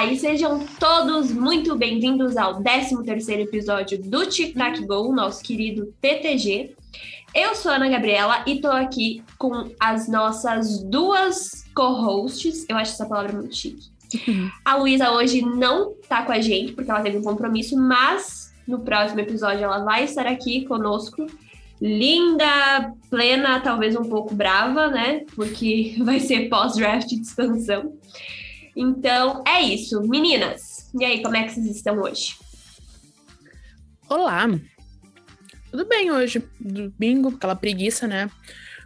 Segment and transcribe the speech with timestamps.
[0.00, 5.92] Olá e sejam todos muito bem-vindos ao 13º episódio do Tic Tac Go, nosso querido
[6.00, 6.74] PTG.
[7.34, 12.64] Eu sou a Ana Gabriela e tô aqui com as nossas duas co-hosts.
[12.66, 13.90] Eu acho essa palavra muito chique.
[14.64, 18.78] A Luísa hoje não tá com a gente porque ela teve um compromisso, mas no
[18.78, 21.26] próximo episódio ela vai estar aqui conosco.
[21.78, 25.26] Linda, plena, talvez um pouco brava, né?
[25.36, 27.92] Porque vai ser pós-draft de expansão.
[28.76, 30.00] Então é isso.
[30.02, 32.36] Meninas, e aí, como é que vocês estão hoje?
[34.08, 34.48] Olá,
[35.70, 36.42] tudo bem hoje?
[36.58, 38.28] Domingo, aquela preguiça, né?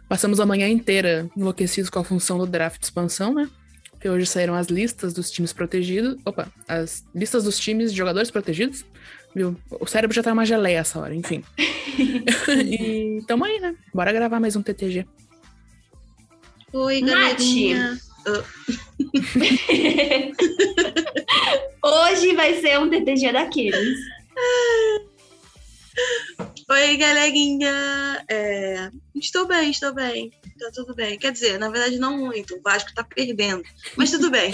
[0.07, 3.49] Passamos a manhã inteira enlouquecidos com a função do draft de expansão, né?
[3.99, 6.15] Que hoje saíram as listas dos times protegidos.
[6.23, 8.85] Opa, as listas dos times de jogadores protegidos.
[9.35, 9.57] Viu?
[9.69, 11.43] O cérebro já tá uma geleia essa hora, enfim.
[11.57, 13.75] e tamo aí, né?
[13.93, 15.07] Bora gravar mais um TTG.
[16.71, 17.97] Oi, galerinha.
[21.83, 23.99] Hoje vai ser um TTG daqueles.
[26.69, 28.25] Oi, galerinha!
[28.29, 30.31] É, estou bem, estou bem.
[30.59, 31.17] Tá tudo bem.
[31.17, 32.55] Quer dizer, na verdade, não muito.
[32.55, 33.63] O Vasco tá perdendo.
[33.95, 34.53] Mas tudo bem.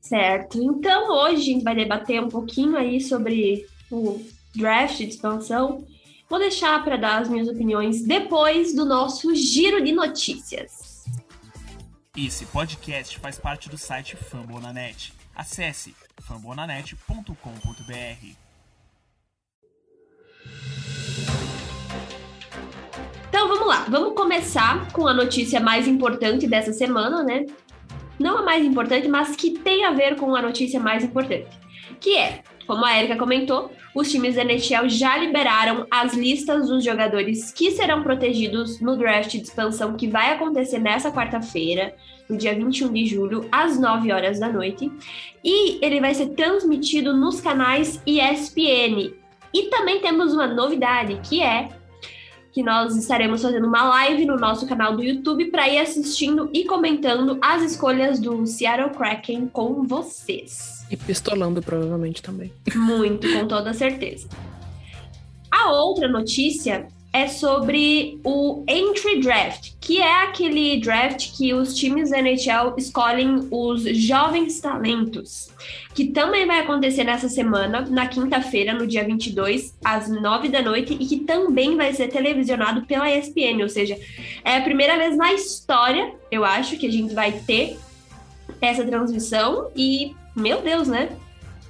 [0.00, 0.62] Certo.
[0.62, 4.24] Então, hoje a gente vai debater um pouquinho aí sobre o
[4.54, 5.86] draft de expansão.
[6.28, 10.91] Vou deixar para dar as minhas opiniões depois do nosso giro de notícias.
[12.14, 15.14] Esse podcast faz parte do site Fambonanet.
[15.34, 17.32] Acesse fambonanet.com.br.
[23.30, 27.46] Então vamos lá, vamos começar com a notícia mais importante dessa semana, né?
[28.18, 31.48] Não a mais importante, mas que tem a ver com a notícia mais importante.
[31.98, 36.84] Que é, como a Erika comentou, os times da NHL já liberaram as listas dos
[36.84, 41.94] jogadores que serão protegidos no draft de expansão que vai acontecer nessa quarta-feira,
[42.28, 44.90] no dia 21 de julho, às 9 horas da noite.
[45.44, 49.12] E ele vai ser transmitido nos canais ESPN.
[49.52, 51.68] E também temos uma novidade, que é
[52.52, 56.64] que nós estaremos fazendo uma live no nosso canal do YouTube para ir assistindo e
[56.64, 60.81] comentando as escolhas do Seattle Kraken com vocês.
[60.92, 62.52] E pistolando, provavelmente, também.
[62.74, 64.28] Muito, com toda certeza.
[65.50, 72.10] A outra notícia é sobre o Entry Draft, que é aquele draft que os times
[72.10, 75.50] da NHL escolhem os jovens talentos,
[75.94, 80.96] que também vai acontecer nessa semana, na quinta-feira, no dia 22, às 9 da noite,
[80.98, 83.98] e que também vai ser televisionado pela ESPN, ou seja,
[84.44, 87.78] é a primeira vez na história, eu acho, que a gente vai ter
[88.58, 91.16] essa transmissão e, meu Deus, né?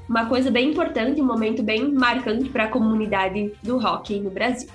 [0.08, 4.68] Uma coisa bem importante, um momento bem marcante para a comunidade do hockey no Brasil.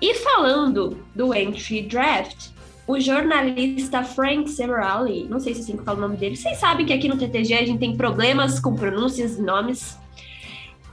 [0.00, 2.50] E falando do entry draft,
[2.86, 6.58] o jornalista Frank Severali, não sei se é assim que fala o nome dele, vocês
[6.58, 9.98] sabem que aqui no TTG a gente tem problemas com pronúncias e nomes.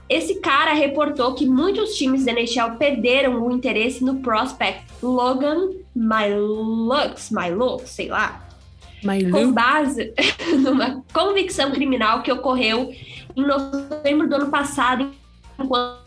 [0.08, 7.30] Esse cara reportou que muitos times da NHL perderam o interesse no prospect Logan Mylux,
[7.30, 8.44] Mylux, sei lá,
[9.30, 10.12] com base
[10.62, 12.92] numa convicção criminal que ocorreu
[13.36, 15.10] em novembro do ano passado,
[15.58, 16.04] enquanto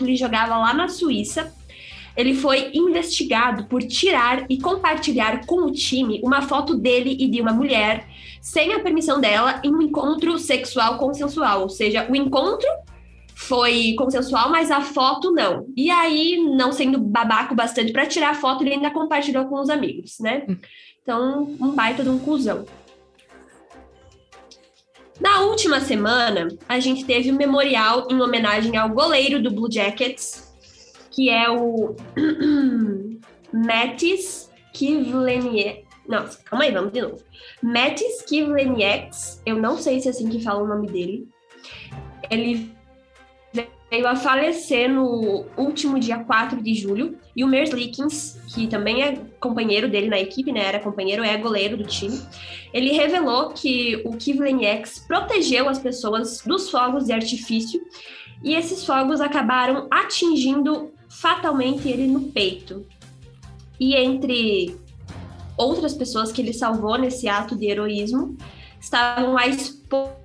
[0.00, 1.52] ele jogava lá na Suíça
[2.16, 7.40] ele foi investigado por tirar e compartilhar com o time uma foto dele e de
[7.40, 8.06] uma mulher
[8.40, 12.68] sem a permissão dela em um encontro sexual consensual, ou seja, o encontro
[13.34, 15.66] foi consensual, mas a foto não.
[15.74, 19.70] E aí, não sendo babaco bastante para tirar a foto, ele ainda compartilhou com os
[19.70, 20.46] amigos, né?
[21.02, 22.64] Então, um baita de um cuzão.
[25.20, 30.50] Na última semana, a gente teve um memorial em homenagem ao goleiro do Blue Jackets,
[31.10, 31.94] que é o
[33.52, 35.84] Metis Kivleniek.
[36.08, 37.18] Nossa, calma aí, vamos de novo.
[37.62, 41.28] Metis Kivlenieks, eu não sei se é assim que fala o nome dele.
[42.30, 42.74] Ele
[43.90, 47.18] veio a falecer no último dia 4 de julho.
[47.34, 50.64] E o Mers Likens, que também é companheiro dele na equipe, né?
[50.64, 52.20] Era companheiro, é goleiro do time.
[52.72, 57.80] Ele revelou que o Kivlenieks protegeu as pessoas dos fogos de artifício.
[58.42, 62.86] E esses fogos acabaram atingindo fatalmente ele no peito.
[63.78, 64.76] E entre
[65.56, 68.36] outras pessoas que ele salvou nesse ato de heroísmo,
[68.80, 70.20] estavam a esposa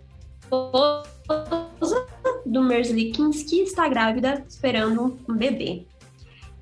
[2.46, 5.86] do Merzlikins, que está grávida, esperando um bebê.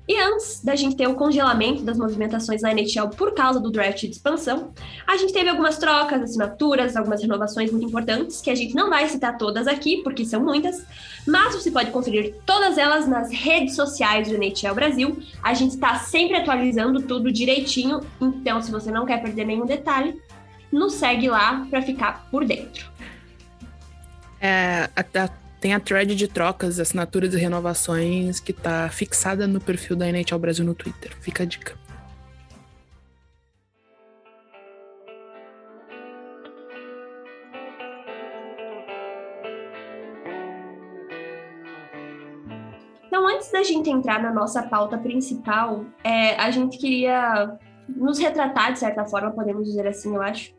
[0.06, 4.00] E antes da gente ter o congelamento das movimentações na NHL por causa do draft
[4.00, 4.70] de expansão,
[5.06, 9.08] a gente teve algumas trocas, assinaturas, algumas renovações muito importantes, que a gente não vai
[9.08, 10.84] citar todas aqui, porque são muitas,
[11.26, 15.18] mas você pode conferir todas elas nas redes sociais do NHL Brasil.
[15.42, 20.20] A gente está sempre atualizando tudo direitinho, então se você não quer perder nenhum detalhe,
[20.70, 22.92] nos segue lá para ficar por dentro.
[24.46, 29.58] É, a, a, tem a thread de trocas, assinaturas e renovações que tá fixada no
[29.58, 31.16] perfil da NHL Brasil no Twitter.
[31.18, 31.74] Fica a dica.
[43.06, 47.56] Então, antes da gente entrar na nossa pauta principal, é, a gente queria
[47.88, 50.52] nos retratar, de certa forma, podemos dizer assim, eu acho,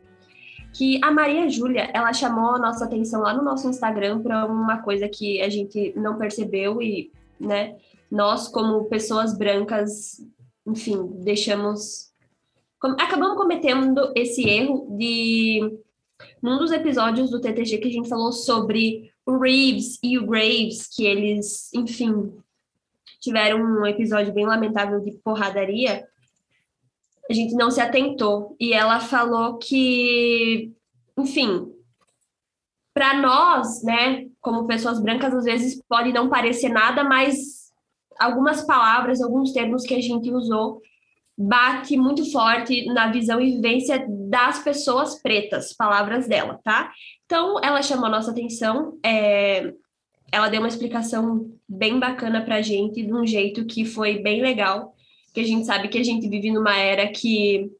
[0.76, 4.82] que a Maria Júlia, ela chamou a nossa atenção lá no nosso Instagram para uma
[4.82, 7.76] coisa que a gente não percebeu e, né,
[8.10, 10.20] nós como pessoas brancas,
[10.66, 12.12] enfim, deixamos
[12.98, 15.80] acabamos cometendo esse erro de
[16.42, 20.86] num dos episódios do TTG que a gente falou sobre o Reeves e o Graves,
[20.94, 22.32] que eles, enfim,
[23.18, 26.06] tiveram um episódio bem lamentável de porradaria,
[27.30, 28.56] a gente não se atentou.
[28.58, 30.72] E ela falou que,
[31.18, 31.72] enfim,
[32.94, 37.66] para nós, né, como pessoas brancas, às vezes pode não parecer nada, mas
[38.18, 40.80] algumas palavras, alguns termos que a gente usou
[41.38, 46.90] bate muito forte na visão e vivência das pessoas pretas, palavras dela, tá?
[47.26, 49.74] Então, ela chamou a nossa atenção, é,
[50.32, 54.94] ela deu uma explicação bem bacana pra gente, de um jeito que foi bem legal,
[55.36, 57.70] que a gente sabe que a gente vive numa era que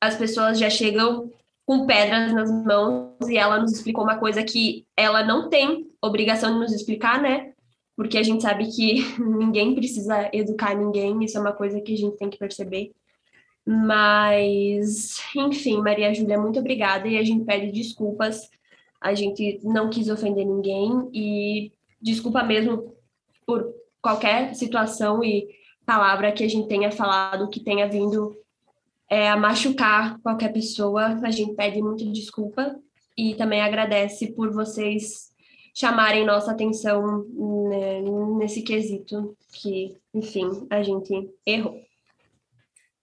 [0.00, 1.30] as pessoas já chegam
[1.66, 6.54] com pedras nas mãos e ela nos explicou uma coisa que ela não tem obrigação
[6.54, 7.52] de nos explicar, né?
[7.94, 11.98] Porque a gente sabe que ninguém precisa educar ninguém, isso é uma coisa que a
[11.98, 12.92] gente tem que perceber.
[13.66, 18.48] Mas, enfim, Maria Júlia, muito obrigada e a gente pede desculpas.
[18.98, 22.94] A gente não quis ofender ninguém e desculpa mesmo
[23.44, 25.59] por qualquer situação e
[25.90, 28.36] palavra que a gente tenha falado que tenha vindo
[29.10, 32.76] é, a machucar qualquer pessoa, a gente pede muito desculpa
[33.18, 35.30] e também agradece por vocês
[35.74, 37.26] chamarem nossa atenção
[37.68, 38.02] né,
[38.38, 41.76] nesse quesito que, enfim, a gente errou.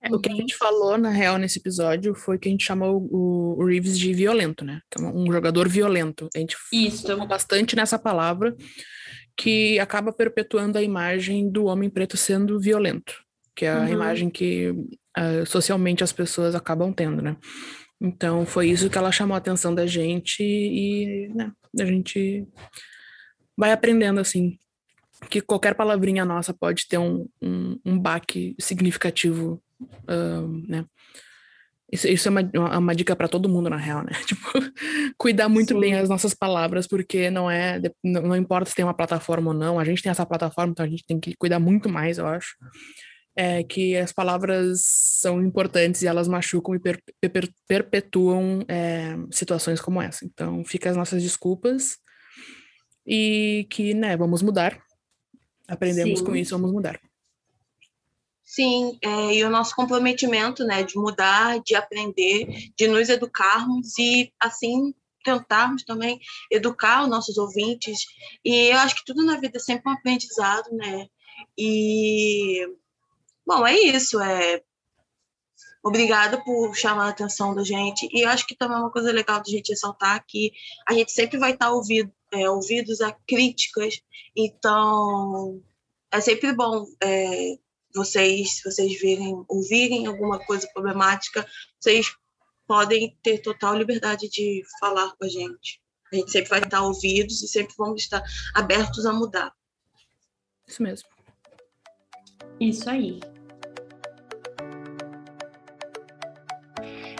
[0.01, 3.05] É, o que a gente falou, na real, nesse episódio foi que a gente chamou
[3.11, 4.79] o, Reeves de violento, né?
[4.97, 6.29] É um jogador violento.
[6.33, 7.05] A gente Isso.
[7.05, 8.55] falou bastante nessa palavra
[9.37, 13.13] que acaba perpetuando a imagem do homem preto sendo violento,
[13.55, 13.87] que é a uhum.
[13.89, 17.37] imagem que uh, socialmente as pessoas acabam tendo, né?
[18.01, 22.47] Então foi isso que ela chamou a atenção da gente e né, a gente
[23.55, 24.57] vai aprendendo assim
[25.29, 30.85] que qualquer palavrinha nossa pode ter um, um, um baque significativo, uh, né?
[31.91, 34.11] Isso, isso é uma, uma dica para todo mundo, na real, né?
[34.27, 34.41] Tipo,
[35.17, 35.79] cuidar muito Sim.
[35.79, 37.81] bem as nossas palavras, porque não é.
[38.03, 40.85] Não, não, importa se tem uma plataforma ou não, a gente tem essa plataforma, então
[40.85, 42.55] a gente tem que cuidar muito mais, eu acho.
[43.35, 49.79] É que as palavras são importantes e elas machucam e per, per, perpetuam é, situações
[49.79, 50.25] como essa.
[50.25, 51.97] Então, fica as nossas desculpas
[53.05, 54.77] e que, né, vamos mudar.
[55.67, 56.25] Aprendemos Sim.
[56.25, 56.99] com isso, vamos mudar.
[58.47, 64.31] Sim, é, e o nosso comprometimento, né, de mudar, de aprender, de nos educarmos e
[64.39, 66.17] assim tentarmos também
[66.49, 68.05] educar os nossos ouvintes.
[68.45, 71.07] E eu acho que tudo na vida é sempre um aprendizado, né?
[71.57, 72.65] E
[73.45, 74.63] bom, é isso, é
[75.83, 78.09] Obrigada por chamar a atenção da gente.
[78.13, 80.51] E eu acho que também é uma coisa legal de a gente ressaltar que
[80.87, 84.01] a gente sempre vai estar ouvido, é, ouvidos a críticas.
[84.35, 85.61] Então,
[86.11, 87.57] é sempre bom é,
[87.97, 91.45] vocês, vocês virem, ouvirem alguma coisa problemática,
[91.79, 92.15] vocês
[92.65, 95.81] podem ter total liberdade de falar com a gente.
[96.11, 98.23] A gente sempre vai estar ouvidos e sempre vamos estar
[98.53, 99.51] abertos a mudar.
[100.65, 101.09] Isso mesmo.
[102.59, 103.19] Isso aí.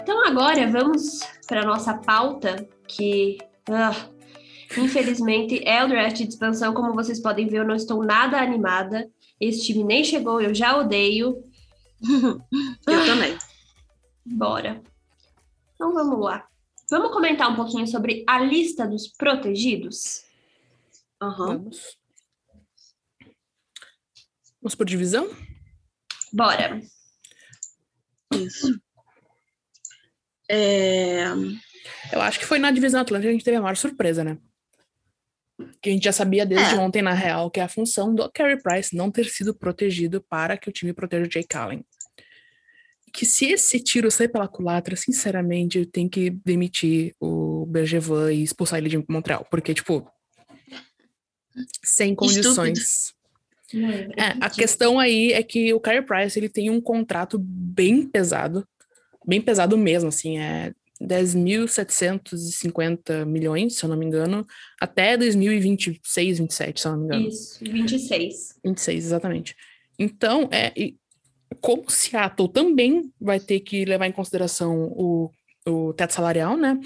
[0.00, 3.38] Então agora vamos para nossa pauta, que
[3.70, 4.08] ah,
[4.76, 6.72] infelizmente é o draft de expansão.
[6.72, 9.10] Como vocês podem ver, eu não estou nada animada.
[9.40, 11.42] Esse time nem chegou, eu já odeio.
[12.86, 13.38] eu também.
[14.24, 14.82] Bora.
[15.74, 16.46] Então vamos lá.
[16.90, 20.24] Vamos comentar um pouquinho sobre a lista dos protegidos?
[21.22, 21.36] Uhum.
[21.36, 21.98] Vamos.
[24.60, 25.28] Vamos por divisão?
[26.32, 26.80] Bora.
[28.32, 28.80] Isso.
[30.50, 31.26] É...
[32.12, 34.38] Eu acho que foi na divisão Atlântica que a gente teve a maior surpresa, né?
[35.80, 36.78] Que a gente já sabia desde é.
[36.78, 40.56] ontem, na real, que é a função do Carey Price não ter sido protegido para
[40.56, 41.84] que o time proteja o Jake Allen.
[43.12, 48.42] Que se esse tiro sair pela culatra, sinceramente, eu tenho que demitir o Bergevin e
[48.42, 50.06] expulsar ele de Montreal, porque, tipo,
[51.82, 53.14] sem condições.
[53.74, 58.06] É, é, a questão aí é que o Carey Price ele tem um contrato bem
[58.06, 58.66] pesado,
[59.26, 64.44] bem pesado mesmo, assim, é 10.750 milhões, se eu não me engano,
[64.80, 67.28] até 2026, 27, se eu não me engano.
[67.28, 68.58] Isso, 26.
[68.64, 69.54] 26, exatamente.
[69.98, 70.96] Então, é, e
[71.60, 75.30] como Seattle também vai ter que levar em consideração o,
[75.66, 76.78] o teto salarial, né?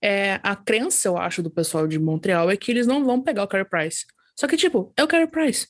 [0.00, 3.42] É, a crença, eu acho, do pessoal de Montreal é que eles não vão pegar
[3.42, 4.04] o Carey Price.
[4.38, 5.66] Só que, tipo, é o Carey Price.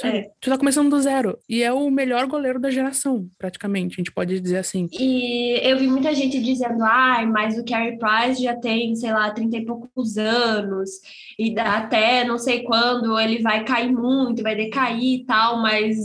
[0.00, 0.18] Sabe?
[0.18, 0.30] É.
[0.40, 1.38] Tu tá começando do zero.
[1.48, 3.94] E é o melhor goleiro da geração, praticamente.
[3.94, 4.88] A gente pode dizer assim.
[4.92, 9.30] E eu vi muita gente dizendo, ai, mas o Carey Price já tem, sei lá,
[9.30, 10.90] 30 e poucos anos,
[11.38, 15.96] e dá até não sei quando ele vai cair muito, vai decair e tal, mas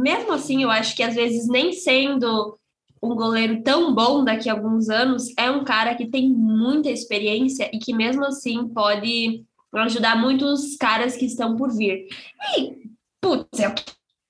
[0.00, 2.56] mesmo assim, eu acho que às vezes nem sendo
[3.02, 7.70] um goleiro tão bom daqui a alguns anos, é um cara que tem muita experiência
[7.72, 12.06] e que mesmo assim pode ajudar muitos caras que estão por vir.
[12.56, 12.88] E,
[13.20, 13.74] putz, é o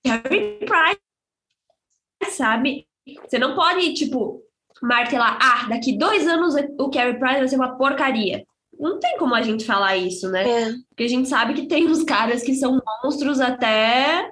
[0.04, 2.86] Carey Price, sabe?
[3.26, 4.42] Você não pode, tipo,
[4.82, 8.44] martelar, ah, daqui dois anos o Carey Price vai ser uma porcaria.
[8.78, 10.48] Não tem como a gente falar isso, né?
[10.48, 10.72] É.
[10.88, 14.30] Porque a gente sabe que tem uns caras que são monstros até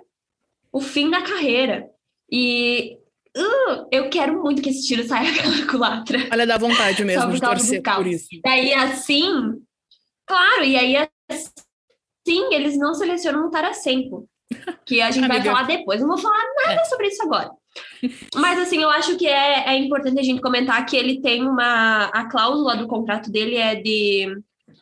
[0.73, 1.91] o fim da carreira.
[2.31, 2.99] E
[3.37, 6.19] uh, eu quero muito que esse tiro saia pela culatra.
[6.33, 8.29] Olha, dá vontade mesmo de torcer por isso.
[8.33, 9.31] E aí, assim,
[10.27, 10.97] claro, e aí,
[11.29, 14.29] assim, eles não selecionam um Tarasenko,
[14.85, 15.53] que a gente vai Amiga.
[15.53, 16.01] falar depois.
[16.01, 17.51] Não vou falar nada sobre isso agora.
[18.35, 22.05] Mas, assim, eu acho que é, é importante a gente comentar que ele tem uma.
[22.07, 24.27] A cláusula do contrato dele é de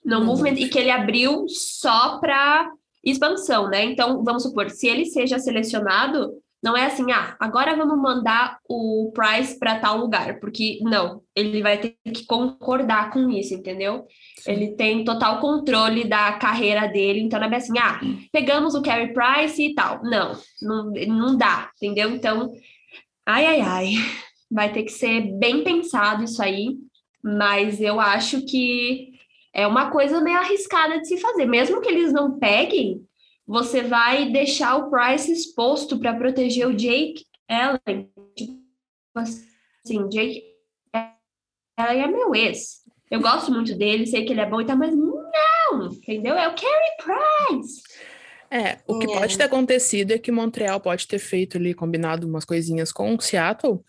[0.04, 2.70] no No movement e que ele abriu só para
[3.02, 3.84] expansão, né?
[3.84, 6.32] Então, vamos supor, se ele seja selecionado,
[6.64, 11.60] não é assim, ah, agora vamos mandar o Price para tal lugar, porque não, ele
[11.62, 14.06] vai ter que concordar com isso, entendeu?
[14.46, 18.00] Ele tem total controle da carreira dele, então não é bem assim, ah,
[18.32, 20.02] pegamos o Carey Price e tal.
[20.04, 22.08] Não, não, não dá, entendeu?
[22.08, 22.50] Então,
[23.26, 23.92] ai, ai, ai,
[24.50, 26.78] vai ter que ser bem pensado isso aí,
[27.22, 29.10] mas eu acho que
[29.52, 31.44] é uma coisa meio arriscada de se fazer.
[31.44, 33.04] Mesmo que eles não peguem,
[33.46, 38.08] você vai deixar o Price exposto para proteger o Jake Allen.
[38.36, 38.58] Tipo
[39.14, 40.42] assim, Jake
[41.76, 42.82] Allen é meu ex.
[43.10, 46.34] Eu gosto muito dele, sei que ele é bom e tal, mas não, entendeu?
[46.36, 46.96] É o Carey
[47.58, 47.82] Price.
[48.50, 49.18] É, o que É.
[49.18, 53.20] pode ter acontecido é que Montreal pode ter feito ali, combinado umas coisinhas com o
[53.20, 53.80] Seattle,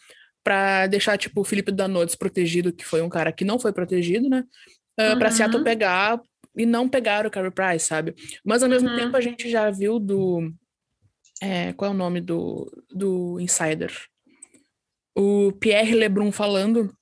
[0.43, 4.29] pra deixar, tipo, o Felipe Danot desprotegido, que foi um cara que não foi protegido,
[4.29, 4.43] né?
[4.99, 5.35] Uh, Pra Uhum.
[5.35, 6.21] Seattle pegar
[6.57, 8.15] e não pegar o Carey Price, sabe?
[8.43, 8.95] Mas ao mesmo Uhum.
[8.95, 10.51] tempo a gente já viu do.
[11.41, 13.91] é, qual é o nome do, do Insider?
[15.17, 16.95] O Pierre Lebrun falando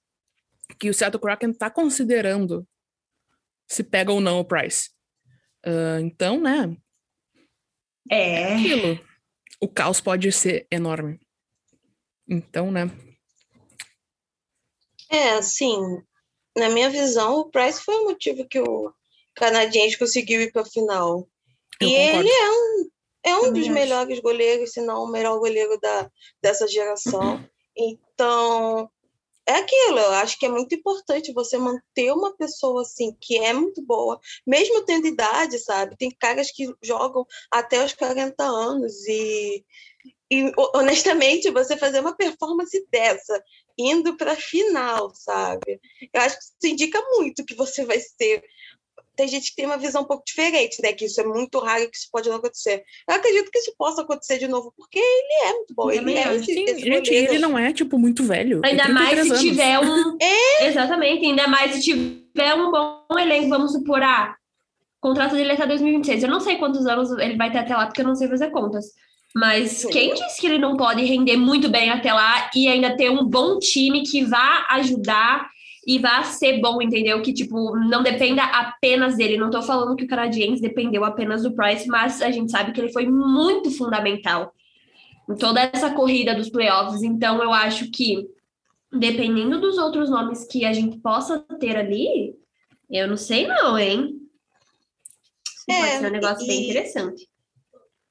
[0.79, 2.67] que o Seattle Kraken tá considerando
[3.67, 4.89] se pega ou não o Price.
[5.65, 6.75] Ah, então, né?
[8.09, 8.55] É.
[8.55, 8.99] aquilo.
[9.61, 11.19] O caos pode ser enorme.
[12.27, 12.89] Então, né?
[15.09, 15.77] É, assim,
[16.57, 18.93] na minha visão, o Price foi o motivo que o
[19.35, 21.27] canadiense conseguiu ir para a final.
[21.79, 22.19] Eu e concordo.
[22.19, 22.89] ele é um,
[23.23, 23.73] é um dos acho.
[23.73, 26.09] melhores goleiros, se não o melhor goleiro da,
[26.41, 27.43] dessa geração.
[27.75, 28.87] Então,
[29.47, 33.51] é aquilo, eu acho que é muito importante você manter uma pessoa assim, que é
[33.51, 35.97] muito boa, mesmo tendo idade, sabe?
[35.97, 39.65] Tem caras que jogam até os 40 anos e,
[40.29, 43.43] e ho- honestamente, você fazer uma performance dessa,
[43.77, 45.81] indo para a final, sabe?
[46.13, 48.43] Eu acho que isso indica muito que você vai ser.
[49.15, 50.91] Tem gente que tem uma visão um pouco diferente, né?
[50.91, 52.83] Que isso é muito raro, que isso pode não acontecer.
[53.07, 55.91] Eu acredito que isso possa acontecer de novo, porque ele é muito bom.
[55.91, 57.33] Ele é esse, Sim, esse gente, goleiro.
[57.33, 58.61] ele não é, tipo, muito velho.
[58.63, 59.41] Ainda mais 33 se anos.
[59.41, 60.17] tiver um.
[60.61, 64.35] Exatamente, ainda mais se tiver um bom elenco, vamos supor, ah,
[65.01, 66.23] o contrato dele é até 2026.
[66.23, 68.49] Eu não sei quantos anos ele vai ter até lá, porque eu não sei fazer
[68.49, 68.85] contas.
[69.35, 69.89] Mas Sim.
[69.89, 73.25] quem disse que ele não pode render muito bem até lá e ainda ter um
[73.25, 75.49] bom time que vá ajudar
[75.85, 77.21] e vá ser bom, entendeu?
[77.21, 79.37] Que, tipo, não dependa apenas dele.
[79.37, 82.79] Não tô falando que o canadiense dependeu apenas do Price, mas a gente sabe que
[82.79, 84.53] ele foi muito fundamental
[85.29, 87.03] em toda essa corrida dos playoffs.
[87.03, 88.27] Então, eu acho que
[88.91, 92.35] dependendo dos outros nomes que a gente possa ter ali,
[92.89, 94.19] eu não sei não, hein?
[95.69, 97.27] É, Pode ser um negócio bem e- interessante.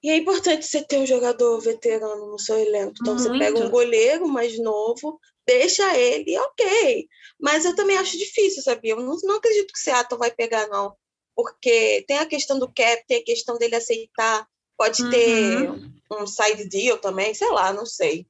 [0.02, 2.95] E é importante você ter um jogador veterano no seu elenco.
[3.00, 3.69] Então, você pega Muito.
[3.69, 7.08] um goleiro mais novo, deixa ele, ok.
[7.40, 8.92] Mas eu também acho difícil, sabia?
[8.92, 10.96] Eu não, não acredito que o Seattle vai pegar, não.
[11.34, 14.46] Porque tem a questão do cap, tem a questão dele aceitar.
[14.76, 15.70] Pode ter
[16.11, 18.26] um side deal também, sei lá, não sei.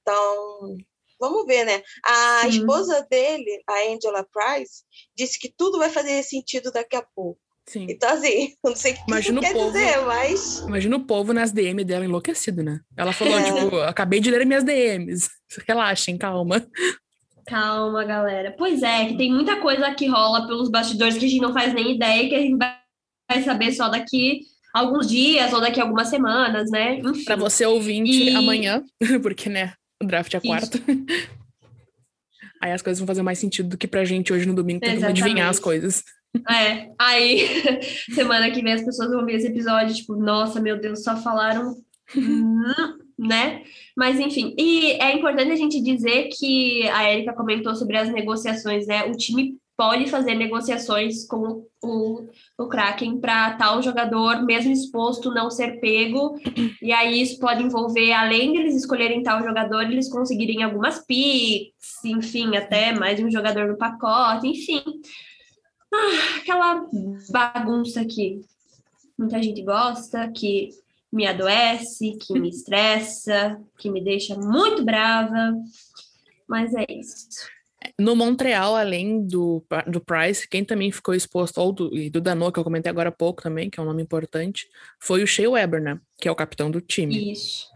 [0.00, 0.78] Então,
[1.18, 1.82] vamos ver, né?
[2.04, 2.48] A Sim.
[2.48, 7.41] esposa dele, a Angela Price, disse que tudo vai fazer sentido daqui a pouco.
[7.68, 7.86] Sim.
[7.88, 10.58] Então, assim, não sei o que Imagina isso o quer povo- dizer, mas...
[10.60, 12.80] Imagina o povo nas DM dela enlouquecido, né?
[12.96, 13.42] Ela falou, É.
[13.44, 15.28] tipo, acabei de ler minhas DMs.
[15.68, 16.66] Relaxem, calma.
[17.46, 18.54] Calma, galera.
[18.56, 21.72] Pois é, que tem muita coisa que rola pelos bastidores que a gente não faz
[21.74, 24.40] nem ideia, que a gente vai saber só daqui
[24.74, 26.98] alguns dias ou daqui algumas semanas, né?
[26.98, 27.24] Enfim.
[27.24, 28.82] Pra você ouvinte E- amanhã,
[29.22, 30.78] porque, né, o draft é quarta.
[32.60, 35.06] Aí as coisas vão fazer mais sentido do que pra gente hoje no domingo, tentando
[35.06, 36.02] adivinhar as coisas.
[36.50, 37.46] É, aí
[38.14, 41.74] semana que vem as pessoas vão ver esse episódio, tipo, nossa, meu Deus, só falaram,
[42.16, 42.62] hum,
[43.18, 43.62] né?
[43.96, 48.86] Mas enfim, e é importante a gente dizer que a Erika comentou sobre as negociações,
[48.86, 49.04] né?
[49.04, 55.50] O time pode fazer negociações com o, o Kraken para tal jogador, mesmo exposto, não
[55.50, 56.38] ser pego.
[56.80, 62.56] E aí isso pode envolver, além deles escolherem tal jogador, eles conseguirem algumas picks, enfim,
[62.56, 64.82] até mais um jogador no pacote, enfim
[66.40, 66.86] aquela
[67.30, 68.40] bagunça que
[69.18, 70.70] muita gente gosta, que
[71.12, 75.54] me adoece, que me estressa, que me deixa muito brava.
[76.48, 77.28] Mas é isso.
[77.98, 82.50] No Montreal, além do, do Price, quem também ficou exposto, ou do, e do Dano,
[82.52, 84.68] que eu comentei agora há pouco também, que é um nome importante,
[85.00, 85.98] foi o Shea Weber, né?
[86.20, 87.32] Que é o capitão do time.
[87.32, 87.66] Isso.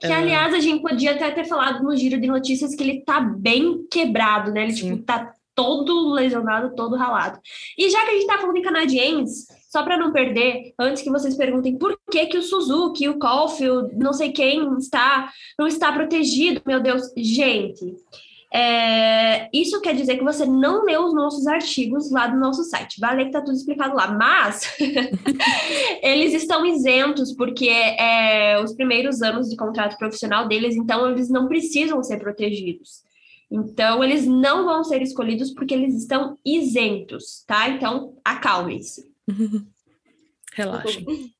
[0.00, 0.12] Que, É.
[0.14, 3.84] aliás, a gente podia até ter falado no giro de notícias que ele tá bem
[3.90, 4.62] quebrado, né?
[4.62, 4.92] Ele, Sim.
[4.92, 7.40] tipo, tá todo lesionado, todo ralado.
[7.76, 11.10] E já que a gente tá falando em canadienses, só para não perder, antes que
[11.10, 15.90] vocês perguntem por que que o Suzuki, o Caulfield, não sei quem está, não está
[15.90, 17.12] protegido, meu Deus.
[17.16, 17.92] Gente,
[18.54, 23.00] é, isso quer dizer que você não leu os nossos artigos lá do nosso site.
[23.00, 24.76] Vale que tá tudo explicado lá, mas
[26.04, 31.48] eles estão isentos porque é os primeiros anos de contrato profissional deles, então eles não
[31.48, 33.07] precisam ser protegidos.
[33.50, 37.68] Então eles não vão ser escolhidos porque eles estão isentos, tá?
[37.68, 39.10] Então acalmem-se.
[40.54, 41.32] Relaxem.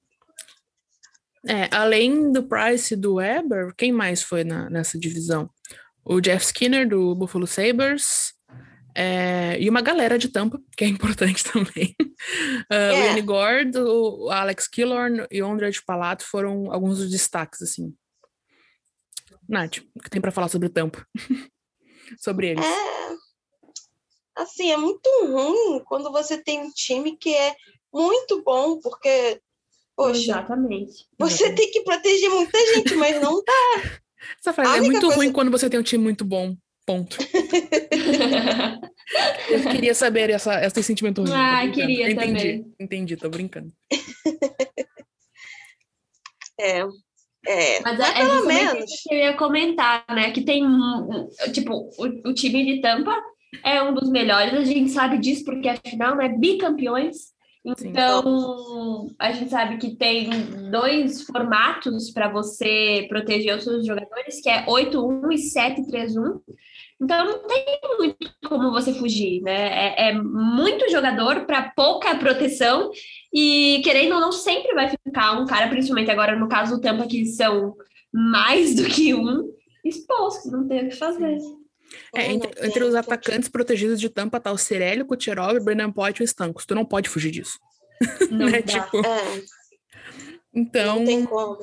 [1.47, 5.49] É, além do Price e do Weber, quem mais foi na- nessa divisão?
[6.05, 8.33] O Jeff Skinner, do Buffalo Sabres,
[8.95, 11.95] é, e uma galera de tampa, que é importante também.
[12.01, 12.09] Uh,
[12.71, 12.93] É.
[12.93, 17.63] O Yanni Gord, o Alex Killorn e o André de Palato foram alguns dos destaques,
[17.63, 17.95] assim.
[19.49, 21.07] Nath, o que tem pra falar sobre tampa?
[22.19, 22.65] Sobre eles.
[22.65, 23.17] É,
[24.37, 27.55] assim, é muito ruim quando você tem um time que é
[27.93, 29.41] muito bom, porque,
[29.97, 31.07] poxa, Exatamente.
[31.19, 33.53] você tem que proteger muita gente, mas não dá.
[34.41, 36.57] Essa frase é muito coisa- ruim quando você tem um time muito bom.
[36.87, 37.19] Ponto.
[39.51, 41.33] Eu queria saber essa, esse sentimento ruim.
[41.33, 42.75] Ah, queria entendi, também.
[42.81, 43.71] Entendi, tô brincando.
[46.61, 46.83] É,
[47.49, 48.91] é, Mas mas é, é pelo menos.
[49.03, 50.31] que eu ia comentar, né?
[50.31, 50.63] Que tem,
[51.53, 53.17] tipo, o, o time de Tampa
[53.65, 57.37] é um dos melhores, a gente sabe disso, porque afinal, né, bicampeões.
[57.65, 60.31] Então, a gente sabe que tem
[60.71, 66.41] dois formatos para você proteger os seus jogadores, que é 8-1 e 7-3-1.
[67.01, 67.65] Então, não tem
[67.99, 68.17] muito
[68.49, 69.95] como você fugir, né?
[69.97, 72.91] É, é muito jogador para pouca proteção
[73.33, 77.07] e, querendo ou não, sempre vai ficar um cara, principalmente agora no caso do Tampa,
[77.07, 77.77] que são
[78.13, 79.53] mais do que um,
[79.85, 81.39] exposto, não tem o que fazer.
[82.15, 82.97] É, entre, entre os sentido.
[82.97, 86.67] atacantes protegidos de tampa tá o Cirelli, o Kucherov, o Brendan Point e o Stankos.
[86.67, 87.59] Tu não pode fugir disso.
[88.31, 88.63] Não né?
[88.63, 88.83] dá.
[88.83, 89.43] Tipo, É,
[90.55, 91.59] então, não tem como.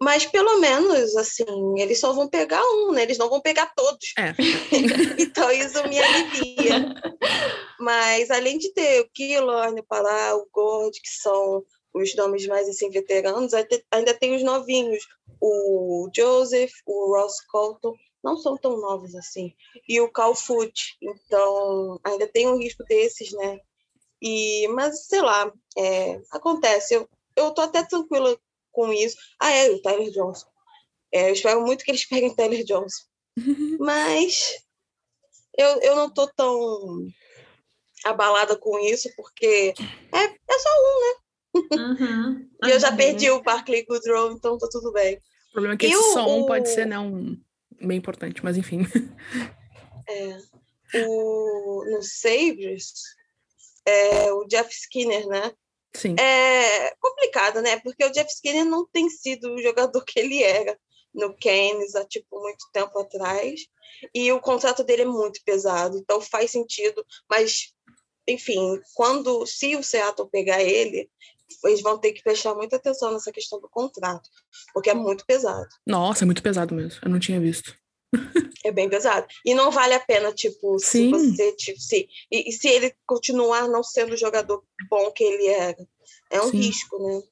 [0.00, 1.44] Mas pelo menos, assim,
[1.78, 3.02] eles só vão pegar um, né?
[3.02, 4.12] Eles não vão pegar todos.
[4.18, 4.34] É.
[5.18, 6.94] então isso me alivia.
[7.78, 12.68] Mas além de ter o Killorn, o Palá, o Gord, que são os nomes mais
[12.68, 13.52] assim veteranos,
[13.90, 15.04] ainda- tem os novinhos,
[15.40, 19.52] o Joseph, o Ross Colton, não são tão novos assim,
[19.88, 20.96] e o Cal Foot.
[21.00, 23.60] Então ainda tem um risco desses, né?
[24.20, 26.94] E mas sei lá, é, acontece.
[26.94, 28.36] Eu eu tô até tranquila
[28.78, 29.16] com isso.
[29.40, 30.46] Ah, é o Tyler Johnson.
[31.12, 33.04] É, eu espero muito que eles peguem Tyler Johnson.
[33.80, 34.54] Mas
[35.56, 37.08] eu, eu não tô tão
[38.04, 39.74] abalada com isso, porque
[40.14, 40.68] é, é só
[41.72, 42.30] Uhum.
[42.34, 42.48] um.
[42.64, 42.96] E eu já Uhum.
[42.96, 45.16] perdi o Barclay Goodrow, então tá tudo bem.
[45.16, 47.40] o problema é que E esse o- só um pode ser, né, um
[47.80, 48.80] bem importante, mas enfim.
[50.94, 52.92] O, no Sabres,
[53.86, 55.52] é, o Jeff Skinner, né?
[55.98, 56.14] Sim.
[56.18, 57.80] É complicado, né?
[57.80, 60.78] Porque o Jeff Skinner não tem sido o jogador que ele era
[61.12, 63.60] no Canes há tipo muito tempo atrás.
[64.14, 67.72] E o contrato dele é muito pesado, então faz sentido, mas
[68.28, 71.10] enfim, quando se o Seattle pegar ele,
[71.64, 74.28] eles vão ter que prestar muita atenção nessa questão do contrato,
[74.72, 75.66] porque é muito pesado.
[75.86, 77.00] Nossa, é muito pesado mesmo.
[77.02, 77.74] Eu não tinha visto.
[78.64, 79.26] É bem pesado.
[79.44, 81.06] E não vale a pena, tipo, Sim.
[81.06, 81.52] se você.
[81.52, 85.86] Tipo, se, e, e se ele continuar não sendo o jogador bom que ele era.
[86.30, 86.58] É um Sim.
[86.58, 87.22] risco, né?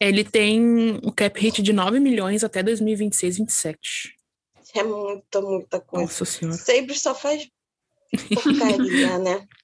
[0.00, 4.14] Ele tem o cap hit de 9 milhões até 2026, 27.
[4.76, 6.04] É muita, muita coisa.
[6.04, 6.56] Nossa senhora.
[6.56, 7.48] Sempre só faz
[8.34, 9.46] porcaria, né?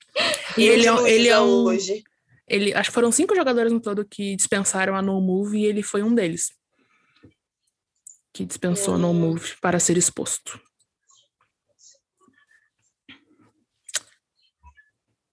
[0.57, 1.64] E ele, é, ele é um.
[1.64, 2.05] Hoje.
[2.46, 5.83] Ele, acho que foram cinco jogadores no todo que dispensaram a no move e ele
[5.83, 6.53] foi um deles.
[8.34, 10.60] Que dispensou no move para ser exposto.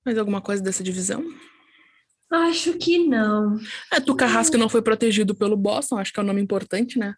[0.06, 1.24] Mais alguma coisa dessa divisão?
[2.32, 3.60] Acho que não.
[3.92, 7.14] É, Tuca Haskell não foi protegido pelo Boston, acho que é um nome importante, né?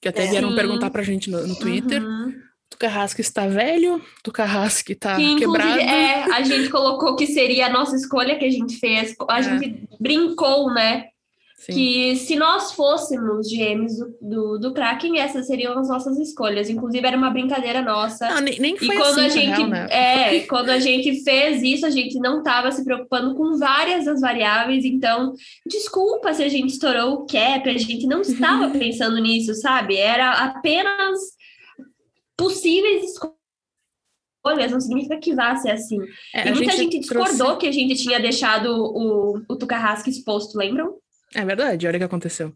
[0.00, 0.30] Que até É.
[0.30, 2.02] vieram perguntar pra gente no, no Twitter.
[2.02, 2.34] Uhum.
[2.70, 5.80] Tuca Haskell está velho, Tuca Haskell está Que inclusive quebrado.
[5.80, 9.14] é, a gente colocou que seria a nossa escolha que a gente fez.
[9.28, 9.42] A É.
[9.42, 11.08] gente brincou, né?
[11.58, 11.72] Sim.
[11.72, 16.68] Que se nós fôssemos GMs do, do, do Kraken, essas seriam as nossas escolhas.
[16.68, 18.28] Inclusive, era uma brincadeira nossa.
[18.28, 19.88] Não, nem, nem E foi quando assim, a gente real, né?
[19.90, 24.20] é, quando a gente fez isso, a gente não estava se preocupando com várias das
[24.20, 25.32] variáveis, então
[25.66, 29.96] desculpa se a gente estourou o cap, a gente não estava pensando nisso, sabe?
[29.96, 31.18] Era apenas
[32.36, 33.02] possíveis
[34.44, 35.98] escolhas, não significa que vá ser assim.
[36.34, 40.06] É, e muita gente, trouxe- discordou que a gente tinha deixado o, o Tuca Rask
[40.06, 40.98] exposto, lembram?
[41.36, 42.50] É verdade, olha o que aconteceu.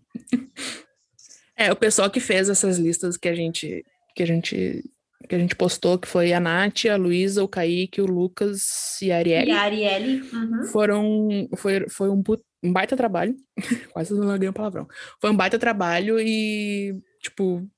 [1.54, 3.84] é, o pessoal que fez essas listas que a gente
[4.16, 4.82] que a gente
[5.28, 9.12] que a gente postou, que foi a Nath, a Luísa, o Kaique, o Lucas e
[9.12, 10.22] a Arielle, E a Arielle.
[10.32, 10.64] uhum.
[10.64, 12.22] foram foi, foi um,
[12.62, 13.36] um baita trabalho.
[13.92, 14.88] Quase não larguei um palavrão.
[15.20, 17.68] Foi um baita trabalho e tipo,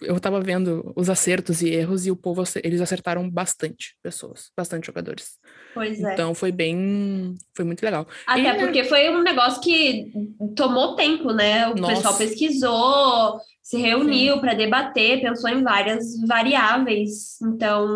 [0.00, 4.86] eu tava vendo os acertos e erros e o povo eles acertaram bastante pessoas, bastante
[4.86, 5.38] jogadores.
[5.72, 6.12] Pois é.
[6.12, 8.06] Então foi bem, foi muito legal.
[8.26, 10.10] Até E- porque foi um negócio que
[10.56, 11.68] tomou tempo, né?
[11.68, 11.94] O Nossa.
[11.94, 17.40] pessoal pesquisou, se reuniu para debater, pensou em várias variáveis.
[17.42, 17.86] Então,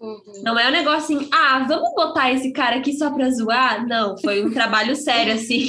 [0.00, 0.42] Uhum.
[0.44, 3.86] não é um negócio assim, ah, vamos botar esse cara aqui só para zoar?
[3.86, 5.68] Não, foi um trabalho sério, assim.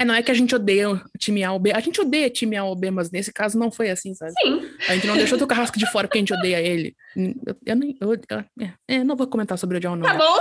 [0.00, 1.72] É, não é que a gente odeia o time A ou B.
[1.72, 4.32] A gente odeia time A ou B, mas nesse caso não foi assim, sabe?
[4.40, 6.94] Sim, A gente não deixou o Carrasco de fora porque a gente odeia ele.
[7.16, 7.96] Eu, eu nem.
[8.00, 10.06] eu- eu- é, é, não vou comentar sobre o John, não.
[10.06, 10.38] tá bom.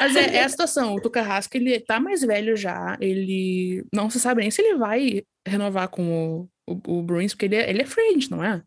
[0.00, 0.94] Mas é, é a situação.
[0.94, 2.96] O Tucarrasco, ele tá mais velho já.
[3.00, 7.46] Ele não se sabe nem se ele vai renovar com o, o, o Bruins, porque
[7.46, 8.62] ele é, ele é free agent, não é?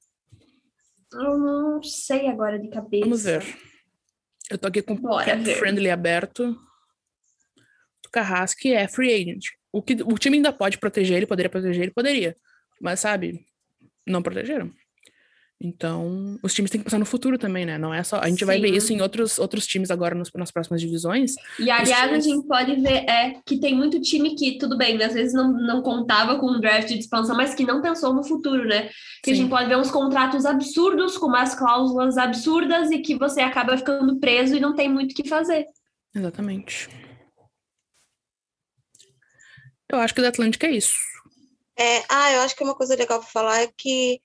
[1.13, 3.03] Eu não sei agora de cabeça.
[3.05, 3.43] Vamos ver.
[4.49, 5.19] Eu tô aqui com o
[5.55, 6.57] friendly aberto.
[8.11, 9.45] Tucarrasco é free agent.
[9.71, 12.35] O, que, o time ainda pode proteger ele, poderia proteger ele, poderia.
[12.81, 13.45] Mas, sabe,
[14.05, 14.69] não protegeram.
[15.63, 17.77] Então, os times têm que pensar no futuro também, né?
[17.77, 18.19] Não é só.
[18.19, 18.75] A gente vai ver Sim.
[18.77, 21.35] isso em outros, outros times agora nos- nas próximas divisões.
[21.59, 25.01] E aliás, a times- gente pode ver é, que tem muito time que, tudo bem,
[25.03, 28.23] às vezes não, não contava com um draft de expansão, mas que não pensou no
[28.23, 28.89] futuro, né?
[29.23, 29.41] Que a Sim.
[29.41, 34.19] gente pode ver uns contratos absurdos, com umas cláusulas absurdas, e que você acaba ficando
[34.19, 35.65] preso e não tem muito o que fazer.
[36.15, 36.89] Exatamente.
[39.91, 40.93] Eu acho que o da Atlântica é isso.
[41.77, 44.19] É, ah, eu acho que uma coisa legal para falar é que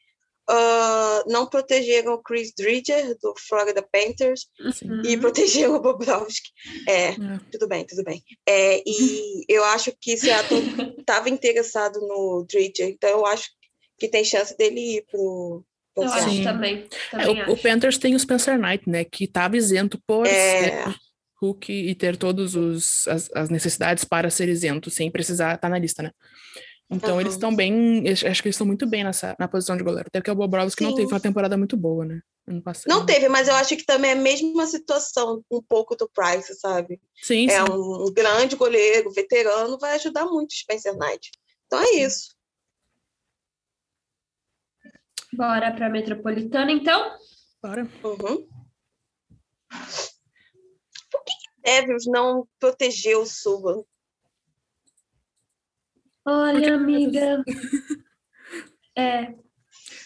[0.48, 5.00] ah, não protegeram o Chris Dridger, do Florida Panthers, Sim.
[5.04, 5.20] e Uhum.
[5.20, 6.50] protegeram o Bobrovsky.
[6.88, 7.16] É, É.
[7.50, 8.22] tudo bem, tudo bem.
[8.46, 10.62] É, e eu acho que Seattle
[10.98, 13.48] estava interessado no Dridger, então eu acho
[13.98, 15.64] que tem chance dele ir pro,
[15.96, 16.44] Eu acho Sim.
[16.44, 16.86] também.
[17.10, 17.62] É, também o, o acho.
[17.62, 19.02] Panthers tem o Spencer Knight, né?
[19.04, 20.30] Que estava isento por É.
[20.92, 20.96] ser
[21.40, 22.56] Hulk e ter todas
[23.06, 26.10] as, as necessidades para ser isento, sem precisar estar na lista, né?
[26.90, 27.20] Então Aham.
[27.20, 28.08] eles estão bem.
[28.08, 30.06] Acho que eles estão muito bem nessa, na posição de goleiro.
[30.08, 30.96] Até porque o Bobrovski não Sim.
[30.96, 32.20] teve uma temporada muito boa, né?
[32.46, 32.86] Ano passado.
[32.86, 36.54] Não teve, mas eu acho que também é a mesma situação um pouco do Price,
[36.54, 37.00] sabe?
[37.20, 37.72] Sim, É sim.
[37.72, 41.32] um grande goleiro, veterano, vai ajudar muito o Spencer Knight.
[41.66, 42.36] Então é isso.
[45.32, 47.18] Bora para Metropolitana, então?
[47.60, 47.82] Bora.
[48.04, 48.48] Uhum.
[51.16, 53.82] Por que que Devils não protegeu o Subban?
[56.24, 57.42] Olha, amiga.
[58.98, 59.34] É.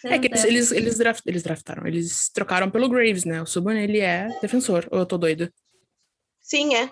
[0.03, 3.41] É que eles, eles, eles, draft- eles draftaram, eles trocaram pelo Graves, né?
[3.41, 5.53] O Subban, ele é defensor, ou eu tô doida?
[6.41, 6.91] Sim, é.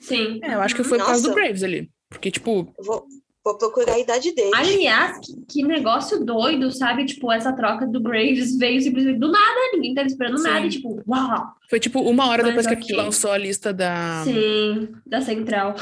[0.00, 0.40] Sim.
[0.42, 1.40] É, eu acho que foi por causa do Nossa.
[1.40, 1.88] Graves ali.
[2.08, 3.06] Porque, tipo, Vou,
[3.44, 4.50] vou procurar a idade dele.
[4.54, 7.04] Aliás, que, que negócio doido, sabe?
[7.04, 10.44] Tipo, essa troca do Graves veio simplesmente do nada, ninguém tá esperando Sim.
[10.44, 11.54] nada, e tipo, uau!
[11.68, 14.22] foi tipo uma hora Mas depois que a lançou a lista da.
[14.24, 15.74] Sim, da Central.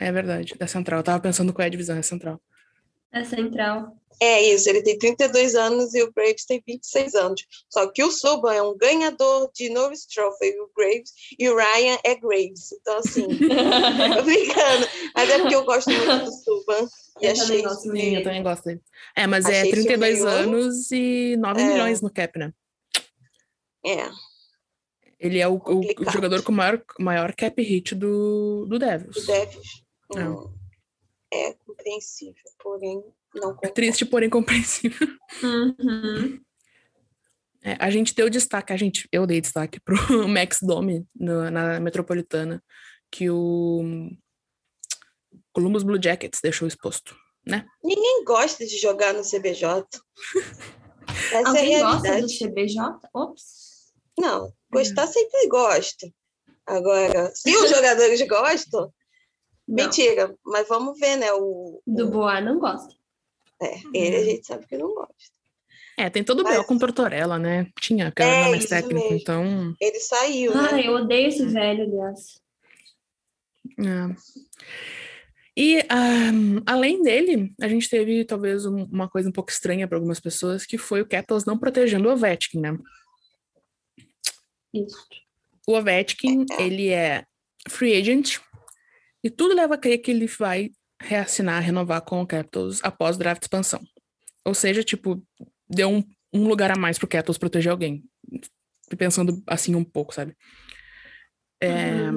[0.00, 1.00] É verdade, da Central.
[1.00, 2.40] Eu tava pensando qual é a divisão, é a Central.
[3.12, 3.97] Da Central.
[4.20, 7.46] É isso, ele tem 32 anos e o Graves tem 26 anos.
[7.70, 11.98] Só que o Subban é um ganhador de Norris Trophy, o Graves, e o Ryan
[12.04, 12.72] é Graves.
[12.72, 13.26] Então, assim,
[14.16, 14.86] tô brincando.
[15.14, 16.88] Mas é porque eu gosto muito do Subban.
[17.20, 17.82] E Eu achei também gosto.
[17.92, 18.80] Sim, eu também gosto dele.
[19.16, 21.64] É, mas é Achei isso 32 meio- anos e 9 É.
[21.72, 22.52] milhões no cap, né?
[23.86, 24.10] É,
[25.20, 29.16] Ele é o, o- jogador com o maior, maior cap hit do, do Devils.
[29.16, 29.84] o Devils.
[30.16, 30.24] É.
[30.28, 30.52] Hum.
[31.32, 33.02] é compreensível, porém
[33.34, 33.74] não concordo.
[33.74, 35.06] Triste, porém compreensível.
[35.42, 36.40] Uhum.
[37.62, 39.96] É, a gente deu destaque, a gente, eu dei destaque pro
[40.28, 42.62] Max Domi no- na Metropolitana,
[43.10, 44.10] que o
[45.52, 47.16] Columbus Blue Jackets deixou exposto.
[47.82, 49.64] Ninguém gosta de jogar no CBJ.
[51.32, 52.26] Essa é a Alguém gosta do.
[52.28, 52.76] CBJ?
[53.14, 53.92] Ops.
[54.18, 56.06] Não, gostar sempre gosta.
[56.66, 58.92] Agora, se os jogadores gostam,
[59.66, 59.84] Não.
[59.84, 60.34] mentira.
[60.44, 61.32] Mas vamos ver, né?
[61.32, 62.94] O, Do o- Boa não gosta.
[63.62, 65.14] É, ele a gente sabe que não gosta.
[65.96, 66.64] É, tem todo o Mas- B.O.
[66.64, 67.66] com Tortorella, né?
[67.80, 69.16] Tinha, que era É, mais técnico, mesmo.
[69.16, 69.74] então.
[69.80, 70.68] Ele saiu, né?
[70.72, 72.40] Ai, eu odeio esse velho, aliás.
[73.80, 74.38] é.
[75.56, 76.30] E ah,
[76.66, 80.64] além dele, a gente teve talvez um- uma coisa um pouco estranha para algumas pessoas,
[80.64, 82.78] que foi o Capitals não protegendo o Ovechkin, né?
[84.72, 85.04] Isso.
[85.66, 87.24] O Ovechkin, ele é
[87.68, 88.38] free agent
[89.24, 93.18] e tudo leva a crer que ele vai reassinar, renovar com o Capitals após o
[93.18, 93.80] draft de expansão.
[94.44, 95.22] Ou seja, tipo,
[95.68, 98.04] deu um, um lugar a mais pro Capitals proteger alguém.
[98.88, 100.36] Tô Pensando assim um pouco, sabe?
[101.60, 102.08] É,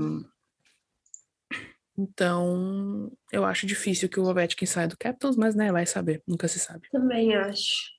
[1.98, 6.48] Então, eu acho difícil que o Ovechkin saia do Capitals, mas, né, vai saber, nunca
[6.48, 6.88] se sabe.
[6.91, 7.91] Também acho.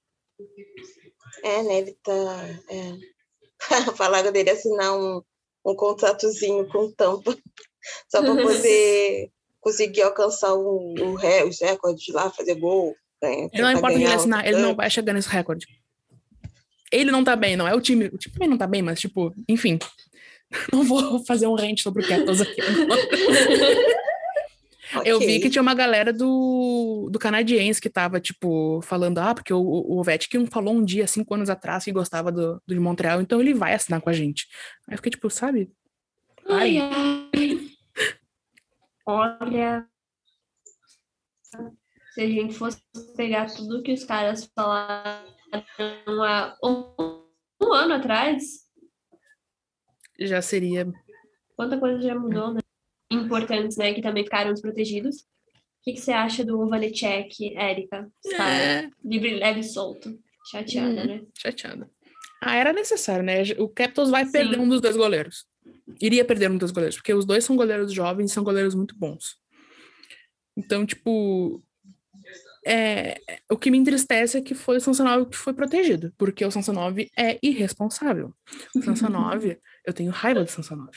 [1.45, 1.79] É, né?
[1.79, 2.13] Ele tá.
[2.71, 3.13] É.
[3.97, 5.23] Falaram dele assinar um,
[5.65, 7.37] um contratozinho com tampa,
[8.09, 9.31] só para poder
[9.63, 12.95] conseguir alcançar o, o ré, os recordes lá, fazer gol.
[13.23, 15.67] ganhar- Ele não importa quem ele ganhar assinar, ele não vai chegar nesse recorde.
[16.91, 18.07] Ele não tá bem, não é o time.
[18.07, 19.79] O time também não tá bem, mas, tipo, enfim.
[20.71, 22.61] Não vou fazer um rant sobre o Capitals aqui.
[25.07, 29.55] Eu vi que tinha uma galera do, do canadiense que tava, tipo, falando, ah, porque
[29.55, 33.23] o, o Ovechkin falou um dia, cinco anos atrás, que gostava do, do de Montreal,
[33.23, 34.47] então ele vai assinar com a gente.
[34.87, 35.71] Aí eu fiquei, tipo, sabe?
[36.47, 37.61] Ai, ai.
[39.07, 39.87] Olha.
[42.15, 42.83] Se a gente fosse
[43.17, 45.25] pegar tudo que os caras falaram
[46.23, 46.95] há um,
[47.63, 48.69] um ano atrás,
[50.19, 50.87] Já seria.
[51.57, 52.61] quanta coisa já mudou, né?
[53.11, 53.93] Importantes, né?
[53.95, 55.23] Que também ficaram desprotegidos.
[55.23, 58.09] O que, que você acha do Vanecek, Érica?
[58.25, 60.17] Está É, livre, leve e solto.
[60.51, 61.07] Chateada, Hum.
[61.07, 61.27] né?
[61.37, 61.91] chateada.
[62.43, 63.43] Ah, era necessário, né?
[63.59, 64.33] O Capitals vai Sim.
[64.33, 65.47] perder um dos dois goleiros.
[66.01, 68.97] Iria perder um dos goleiros, porque os dois são goleiros jovens e são goleiros muito
[68.97, 69.37] bons.
[70.57, 71.63] Então, tipo.
[72.65, 73.21] É,
[73.51, 76.97] o que me entristece é que foi o Samsonov que foi protegido, porque o Samsonov
[77.19, 78.33] é irresponsável.
[78.77, 79.45] O Samsonov,
[79.85, 80.97] eu tenho raiva do Samsonov.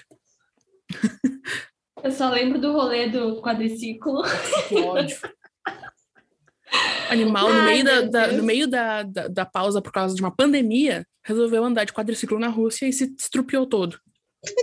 [2.04, 4.22] Eu só lembro do rolê do quadriciclo.
[4.68, 5.18] Que ódio.
[7.10, 10.22] Animal, no Ai, meio, da, da- no meio da, da, da pausa por causa de
[10.22, 14.00] uma pandemia, resolveu andar de quadriciclo na Rússia e se estrupiou todo.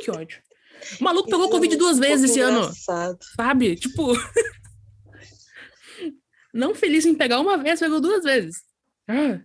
[0.03, 0.40] Que ódio.
[1.01, 3.18] O maluco pegou Isso é Covid um duas vezes esse ano, engraçado.
[3.37, 3.77] sabe?
[3.77, 4.12] Tipo.
[6.53, 8.57] Não feliz em pegar uma vez, pegou duas vezes.
[9.09, 9.40] Ah,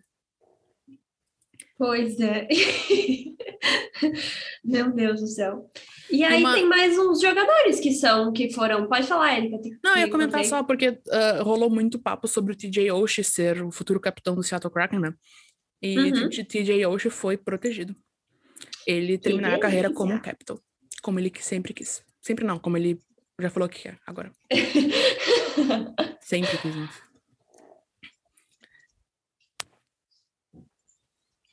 [1.77, 2.47] Pois é.
[4.65, 5.69] Meu Deus do céu.
[6.09, 8.87] E aí Uma- tem mais uns jogadores que são, que foram.
[8.87, 9.61] Pode falar, Erika.
[9.61, 13.23] tem- Não, eu ia comentar só porque ah, rolou muito papo sobre o TJ Oshie
[13.23, 15.13] ser o futuro capitão do Seattle Kraken, né?
[15.81, 16.29] E Uhum.
[16.29, 17.95] TJ Oshie foi protegido.
[18.87, 20.31] Ele terminar a carreira como um delícia.
[20.31, 20.59] capitão,
[21.03, 22.01] como ele sempre quis.
[22.21, 23.01] Sempre não, como ele
[23.39, 24.31] já falou que quer agora.
[26.21, 27.01] Sempre quis isso.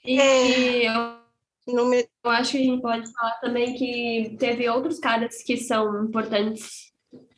[0.04, 0.88] E É.
[0.88, 1.24] eu,
[1.66, 5.56] Não me- eu acho que a gente pode falar também que teve outros caras que
[5.56, 6.92] são importantes,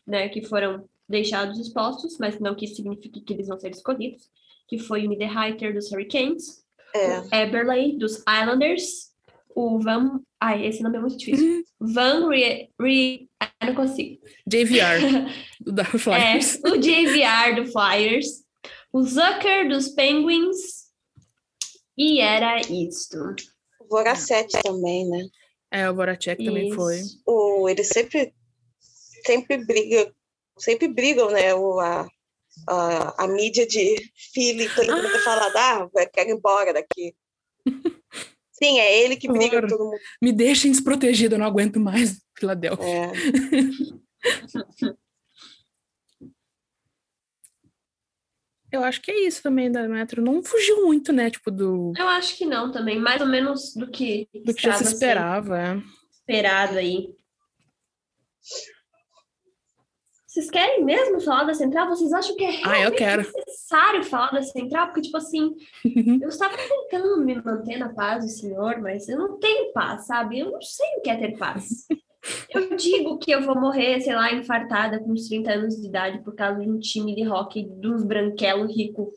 [0.04, 0.28] né?
[0.28, 4.28] Que foram deixados expostos, mas não que isso signifique que eles vão ser escolhidos.
[4.66, 9.14] Que foi o Niederreiter dos Hurricanes, é, Eberle dos Islanders,
[9.56, 10.20] o Van.
[10.40, 11.64] Ai, esse nome é muito difícil.
[11.80, 12.68] Van Re.
[12.80, 13.28] Re...
[13.60, 14.22] Eu não consigo.
[14.46, 15.00] JVR,
[15.60, 16.60] do da É, Flyers.
[16.64, 18.44] o JVR do Flyers,
[18.92, 20.86] o Zucker dos Penguins.
[21.96, 23.16] E era isto.
[23.80, 25.26] o Voracete também, né?
[25.72, 27.00] É, o Voracek também foi.
[27.26, 28.34] O, ele sempre,
[29.24, 30.12] sempre briga,
[30.58, 31.54] sempre brigam, né?
[31.54, 32.06] O, a,
[32.68, 33.96] a, a mídia de
[34.34, 35.22] Philly, todo mundo Ah!
[35.24, 37.14] fala, ah, eu quero ir embora daqui.
[38.62, 39.98] Sim, é ele que briga com todo mundo.
[40.22, 42.86] Me deixem desprotegido, eu não aguento mais, Filadélfia.
[42.86, 43.12] É,
[48.72, 50.20] Eu acho que é isso também da Metro.
[50.20, 51.30] Não fugiu muito, né?
[51.30, 54.72] Tipo, do, Eu acho que não também, mais ou menos do que, do que já
[54.74, 55.58] se esperava.
[55.58, 55.82] é.
[56.12, 57.14] esperado aí.
[60.36, 61.88] Vocês querem mesmo falar da central?
[61.88, 63.22] Vocês acham que é Ah, realmente quero.
[63.22, 64.88] necessário falar da central?
[64.88, 65.56] Porque, tipo assim,
[66.20, 70.40] eu estava tentando me manter na paz do Senhor, mas eu não tenho paz, sabe?
[70.40, 71.86] Eu não sei o que é ter paz.
[72.52, 76.24] Eu digo que eu vou morrer, sei lá, infartada com uns 30 anos de idade
[76.24, 79.12] por causa de um time de hockey de uns branquelos rico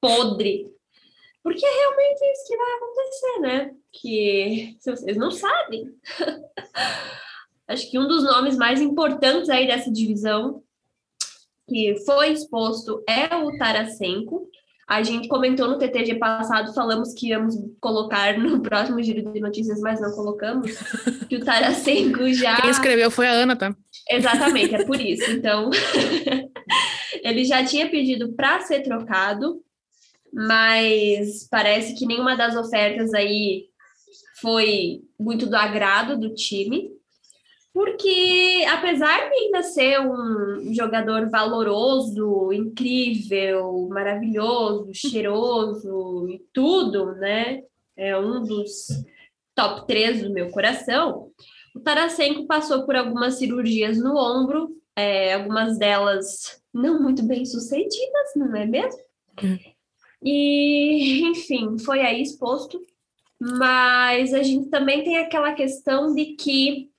[0.00, 0.70] podre.
[1.42, 3.74] Porque é realmente isso que vai acontecer, né?
[3.90, 5.92] Que se vocês não sabem.
[7.68, 10.62] Acho que um dos nomes mais importantes aí dessa divisão
[11.68, 14.48] que foi exposto é o Tarasenko.
[14.86, 19.80] A gente comentou no TTG passado, falamos que íamos colocar no próximo giro de notícias,
[19.80, 20.70] mas não colocamos.
[21.28, 22.60] Que o Tarasenko já.
[22.60, 23.74] Quem escreveu foi a Ana, tá?
[24.10, 25.30] Exatamente, é por isso.
[25.30, 25.70] Então,
[27.22, 29.62] ele já tinha pedido para ser trocado,
[30.32, 33.66] mas parece que nenhuma das ofertas aí
[34.40, 36.90] foi muito do agrado do time.
[37.72, 47.62] Porque, apesar de ainda ser um jogador valoroso, incrível, maravilhoso, cheiroso e tudo, né?
[47.96, 48.88] É um dos
[49.54, 51.30] top 3 do meu coração.
[51.74, 58.32] O Tarasenko passou por algumas cirurgias no ombro, é, algumas delas não muito bem sucedidas,
[58.36, 59.00] não é mesmo?
[59.42, 59.58] Hum.
[60.22, 62.80] E, enfim, foi aí exposto.
[63.40, 66.91] Mas a gente também tem aquela questão de que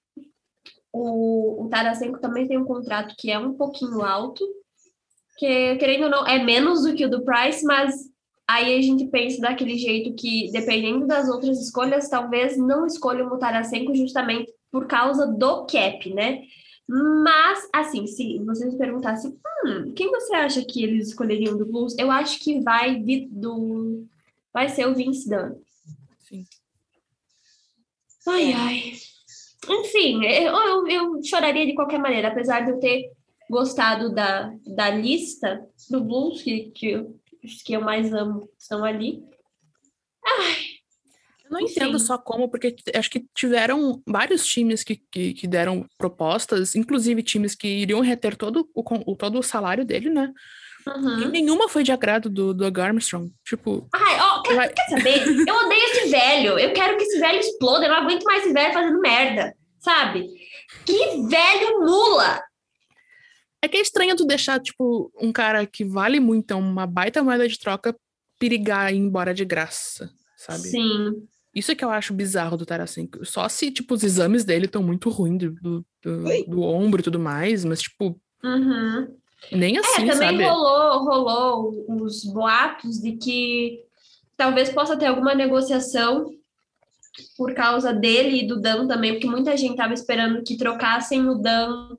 [0.94, 4.46] o, o Tarasenko também tem um contrato que é um pouquinho alto,
[5.38, 7.96] que, querendo ou não, é menos do que o do Price, mas
[8.48, 13.40] aí a gente pensa daquele jeito que, dependendo das outras escolhas, talvez não escolham o
[13.40, 16.44] Tarasenko justamente por causa do cap, né?
[16.88, 19.32] Mas, assim, se vocês me perguntassem,
[19.66, 21.98] hum, quem você acha que eles escolheriam do Blues?
[21.98, 24.06] Eu acho que vai de, do.
[24.54, 25.56] Vai ser o Vince Dunn.
[26.20, 26.46] Sim.
[28.28, 28.94] Ai, ai.
[29.70, 33.12] Enfim, eu, eu, eu choraria de qualquer maneira, apesar de eu ter
[33.50, 37.06] gostado da, da lista do Blues, que, que
[37.66, 39.22] que eu mais amo estão ali.
[40.26, 40.56] Ai,
[41.44, 45.86] Eu não entendo só como, porque acho que tiveram vários times que, que, que deram
[45.98, 50.32] propostas, inclusive times que iriam reter todo o- todo o salário dele, né?
[50.86, 51.30] E uhum.
[51.30, 53.32] nenhuma foi de agrado do, do Armstrong.
[53.46, 55.28] Tipo, Ai, ó, quer, Vai- quer saber?
[55.48, 56.60] Eu odeio esse velho.
[56.60, 57.86] Eu quero que esse velho exploda.
[57.86, 60.28] Eu não aguento mais esse velho fazendo merda, sabe?
[60.86, 62.42] Que velho mula!
[63.62, 67.24] é que é estranho tu deixar, tipo, um cara que vale muito, é uma baita
[67.24, 67.96] moeda de troca,
[68.38, 70.64] perigar e ir embora de graça, sabe?
[70.68, 71.26] Sim.
[71.56, 73.26] Isso é que eu acho bizarro do Tarasenko.
[73.26, 77.04] Só se, tipo, os exames dele estão muito ruins do, do, do- do ombro e
[77.04, 79.16] tudo mais, mas, tipo, Uhum.
[79.52, 80.44] Nem É, assim, também sabe?
[80.44, 83.80] rolou, rolou os boatos de que
[84.38, 86.32] talvez possa ter alguma negociação
[87.38, 91.36] por causa dele e do Dan também, porque muita gente estava esperando que trocassem o
[91.36, 91.96] Dan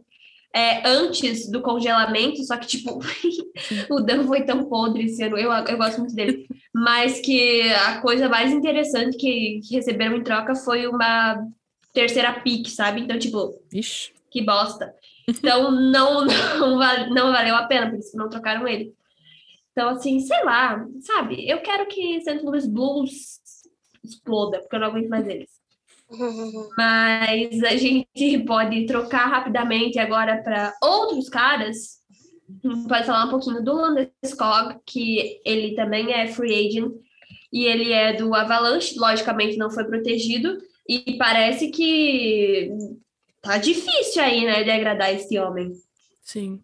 [0.54, 3.00] é, antes do congelamento, só que, tipo,
[3.90, 8.00] o Dan foi tão podre esse ano, eu, eu gosto muito dele, mas que a
[8.00, 11.44] coisa mais interessante que, que receberam em troca foi uma
[11.92, 13.00] terceira pick, sabe?
[13.00, 14.12] Então, tipo, Ixi.
[14.30, 14.94] que bosta.
[15.26, 16.76] Então não, não,
[17.10, 18.94] não valeu a pena, por isso que não trocaram ele.
[19.72, 21.48] Então, assim, sei lá, sabe?
[21.48, 22.40] Eu quero que St.
[22.44, 23.40] Louis Blues
[24.04, 25.50] exploda, porque eu não aguento mais eles.
[26.78, 32.02] Mas a gente pode trocar rapidamente agora para outros caras.
[32.88, 36.92] Pode falar um pouquinho do Landeskog, que ele também é free agent
[37.52, 40.58] e ele é do Avalanche, logicamente não foi protegido.
[40.88, 42.70] E parece que
[43.44, 45.72] tá difícil aí, né, de agradar esse homem.
[46.22, 46.62] Sim.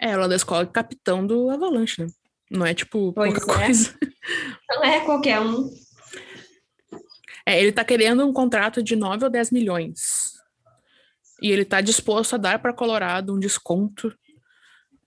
[0.00, 2.08] É, o Landeskog é capitão do Avalanche, né?
[2.50, 3.56] Não é, tipo, Pois pouca é.
[3.66, 3.94] coisa.
[4.70, 5.70] Não é qualquer um.
[7.46, 10.32] É, ele tá querendo um contrato de 9 ou 10 milhões.
[11.40, 14.16] E ele tá disposto a dar para Colorado um desconto.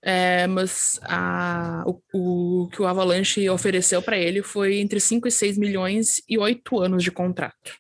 [0.02, 5.32] É, mas a- o, o que o Avalanche ofereceu para ele foi entre 5 e
[5.32, 7.78] 6 milhões e 8 anos de contrato.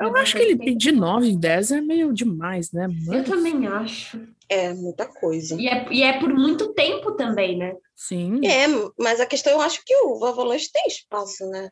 [0.00, 2.88] Eu acho que ele pedir 9 e 10 é meio demais, né?
[3.12, 4.26] Eu também acho.
[4.48, 5.60] É, muita coisa.
[5.60, 7.76] E é, e é por muito tempo também, né?
[7.94, 8.40] Sim.
[8.44, 8.66] É,
[8.98, 11.70] mas a questão eu acho que o Avalanche tem espaço, né?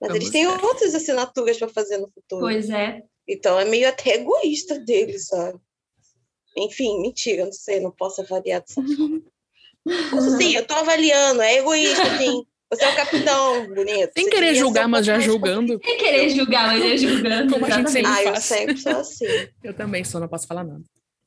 [0.00, 0.64] Mas Vamos eles têm ver.
[0.64, 2.40] outras assinaturas para fazer no futuro.
[2.40, 3.02] Pois é.
[3.28, 5.58] Então é meio até egoísta deles, sabe?
[6.56, 9.22] Enfim, mentira, não sei, não posso avaliar dessa forma.
[10.40, 12.44] Sim, eu tô avaliando, é egoísta, sim.
[12.72, 14.12] Você é o capitão, bonito.
[14.16, 15.80] Sem querer julgar, um mas já julgando.
[15.84, 17.52] Sem querer julgar, mas já julgando.
[17.52, 18.44] Como a gente sempre Ah, eu faz.
[18.44, 19.26] sempre sou assim.
[19.64, 20.80] Eu também sou, não posso falar nada.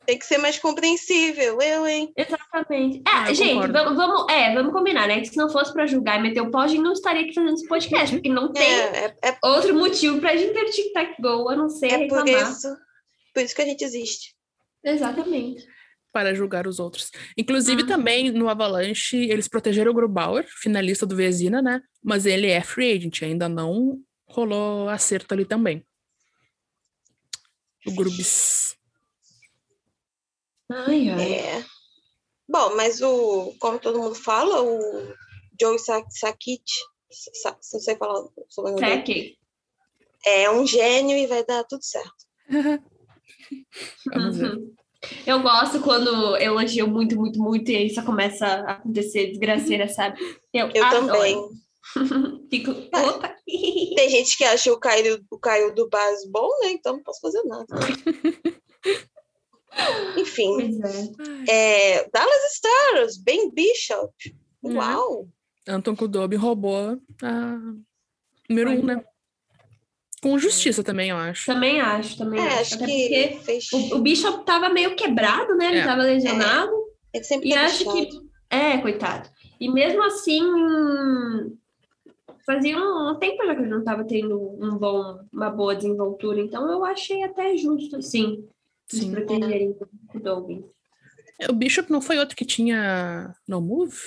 [0.06, 2.12] Tem que ser mais compreensível, eu, hein?
[2.18, 3.02] Exatamente.
[3.08, 5.22] Ah, É, eu gente, vamos, vamos, é, vamos combinar, né?
[5.22, 7.34] Que se não fosse pra julgar e meter o pau, a gente não estaria aqui
[7.34, 11.16] fazendo esse podcast, porque não tem É, é, é, outro motivo pra gente ter tic-tac
[11.22, 12.52] go, a não ser é por reclamar.
[12.52, 12.68] isso.
[13.34, 14.34] Por isso que a gente existe.
[14.84, 15.66] Exatamente.
[16.14, 17.12] Para julgar os outros.
[17.36, 17.88] Inclusive, Uhum.
[17.88, 21.82] também no Avalanche, eles protegeram o Grubauer, finalista do Vezina, né?
[22.02, 25.84] Mas ele é free agent, ainda não rolou acerto ali também.
[27.86, 28.78] O Grubis.
[30.72, 31.34] Ai, ai.
[31.34, 31.66] É.
[32.48, 34.80] Bom, mas o, como todo mundo fala, o
[35.60, 36.64] Joe Sa- Sakic,
[37.12, 39.38] Sa- não sei falar sobre o nome
[40.26, 42.26] é um gênio e vai dar tudo certo.
[44.14, 44.52] Vamos ver.
[44.56, 44.76] Uhum.
[45.26, 50.20] Eu gosto quando elogio muito, muito, muito e aí só começa a acontecer desgraceira, sabe?
[50.54, 51.38] Eu, Eu também.
[52.50, 53.36] Fico, opa.
[53.46, 56.72] Tem gente que acha o Caio, o Caio do Bas bom, né?
[56.72, 57.66] Então não posso fazer nada.
[60.18, 60.80] Enfim,
[61.48, 61.98] é.
[61.98, 64.14] é, Dallas Stars, Ben Bishop.
[64.62, 64.78] Uhum.
[64.78, 65.28] Uau!
[65.68, 67.48] Anton Kudobi roubou a
[68.50, 69.04] número um, né?
[70.24, 71.46] Com justiça também, eu acho.
[71.48, 72.60] Também acho, também É, acho.
[72.62, 73.02] acho Até que
[73.34, 73.68] porque fez.
[73.74, 75.68] o, o Bishop tava meio quebrado, né?
[75.68, 75.84] Ele É.
[75.84, 76.72] tava lesionado.
[77.14, 78.08] Ele sempre E tá acho que.
[78.50, 79.30] É, coitado.
[79.60, 80.42] E mesmo assim.
[82.46, 86.70] Fazia um, tempo já que ele não estava tendo um bom, uma boa desenvoltura, então
[86.72, 88.46] eu achei até justo, assim,
[88.88, 89.12] Sim.
[89.12, 89.76] protegerem
[90.14, 90.66] o Dolby.
[91.50, 93.98] O Bishop não foi outro que tinha no move?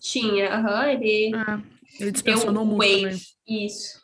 [0.00, 1.60] Tinha, aham, ele Ah,
[2.00, 3.18] ele dispensou no move também.
[3.48, 4.01] Isso.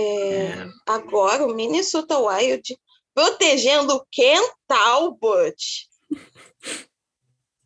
[0.00, 2.78] É, agora o Minnesota Wild
[3.14, 5.88] protegendo o Ken Talbot.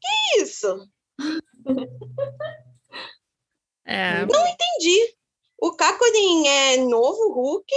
[0.00, 0.88] Que isso?
[3.86, 5.14] É, Entendi.
[5.60, 7.72] O Kakorin é novo Hulk.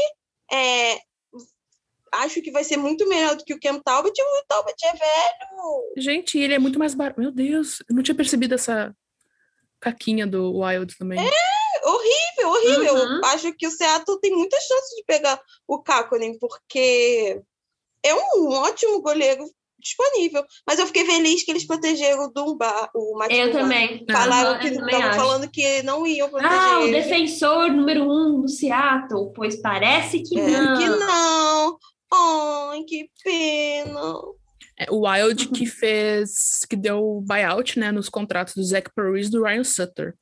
[0.52, 1.00] É,
[2.14, 4.14] acho que vai ser muito melhor do que o Ken Talbot.
[4.20, 5.94] O Talbot é velho.
[5.98, 7.20] gente, ele é muito mais barato.
[7.20, 8.96] Meu Deus, eu não tinha percebido essa
[9.80, 11.20] caquinha do Wild também.
[11.88, 12.94] Horrível, horrível.
[12.96, 13.16] Uhum.
[13.18, 17.42] Eu acho que o Seattle tem muita chance de pegar o Kakorin, porque
[18.04, 19.46] é um ótimo goleiro
[19.80, 20.44] disponível.
[20.68, 23.60] Mas eu fiquei feliz que eles protegeram o Dumba, o Matt Eu Dumba.
[23.60, 24.06] também.
[24.12, 26.92] Falaram Aham, que estavam falando que não iam proteger Ah, o ele.
[27.02, 30.78] defensor número um do Seattle, pois parece que É, não.
[30.78, 31.78] Que não.
[32.12, 34.02] Ai, que pena.
[34.80, 39.32] É, o Wild que fez, que deu buyout, né, nos contratos do Zach Parise e
[39.32, 40.16] do Ryan Sutter.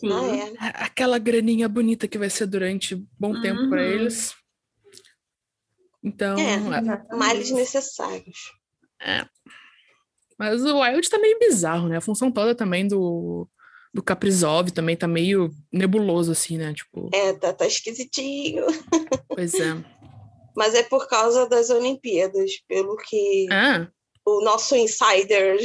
[0.00, 0.08] Sim.
[0.12, 0.84] Ah, é.
[0.84, 3.88] Aquela graninha bonita que vai ser durante bom tempo para Uhum.
[3.88, 4.34] eles.
[6.02, 6.54] Então, É.
[6.54, 7.16] é.
[7.16, 8.52] Males necessários.
[10.38, 11.96] mas o Wild tá meio bizarro, né?
[11.98, 13.48] A função toda também do,
[13.92, 16.74] do Kaprizov também tá meio nebuloso, assim, né?
[16.74, 18.66] Tipo, É, tá, tá esquisitinho.
[19.28, 19.74] pois é.
[20.56, 23.88] Mas é por causa das Olimpíadas, pelo que Ah,
[24.26, 25.58] o nosso insider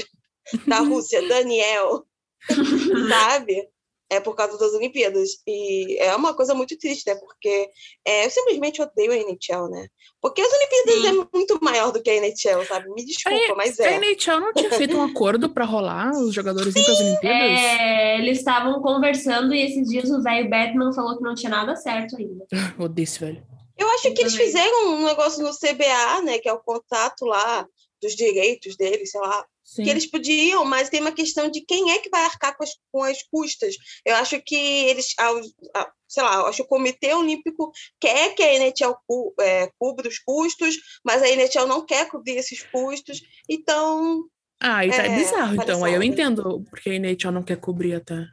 [0.67, 2.05] da Rússia, Daniel,
[3.09, 3.67] sabe?
[4.12, 5.30] É por causa das Olimpíadas.
[5.45, 7.16] E é uma coisa muito triste, né?
[7.16, 7.70] Porque
[8.05, 9.88] é, eu simplesmente odeio a NHL, né?
[10.22, 11.07] Porque as Olimpíadas Sim.
[11.07, 12.89] é muito maior do que a NHL, sabe?
[12.89, 13.97] Me desculpa, mas a é.
[13.97, 17.60] NHL não tinha feito um acordo pra rolar os jogadores ir pras Olimpíadas?
[17.60, 21.76] É, eles estavam conversando e esses dias o velho Batman falou que não tinha nada
[21.76, 22.45] certo ainda.
[22.80, 23.43] Odeio esse velho.
[23.78, 24.47] Eu acho que eles também.
[24.47, 26.38] fizeram um negócio no CBA, né?
[26.39, 27.66] Que é o contato lá
[28.01, 29.45] dos direitos deles, sei lá.
[29.63, 29.83] Sim.
[29.83, 32.71] que eles podiam, mas tem uma questão de quem é que vai arcar com as,
[32.91, 33.75] com as custas.
[34.03, 35.39] Eu acho que eles, ao-
[35.75, 37.71] a- sei lá, eu acho que o Comitê Olímpico
[38.01, 40.75] quer que a NHL cu- é, cubra os custos,
[41.05, 44.23] mas a NHL não quer cobrir esses custos, então
[44.59, 45.85] Ah, e tá É, bizarro, então.
[45.85, 46.05] Aí eu palhaçada.
[46.05, 48.25] entendo porque a NHL não quer cobrir até.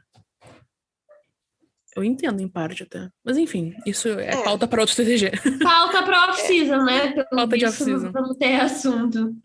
[1.95, 3.09] Eu entendo em parte até.
[3.23, 4.43] Mas enfim, isso é, É.
[4.43, 5.31] pauta para outro TTG.
[5.63, 7.11] Falta pra off-season, né?
[7.11, 8.11] Pelo Falta de off-season.
[8.11, 9.35] Vamos ter assunto.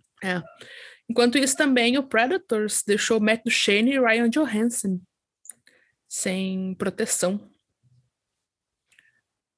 [1.09, 5.01] Enquanto isso, também o Predators deixou Matt Duchene e Ryan Johansson
[6.09, 7.41] sem proteção.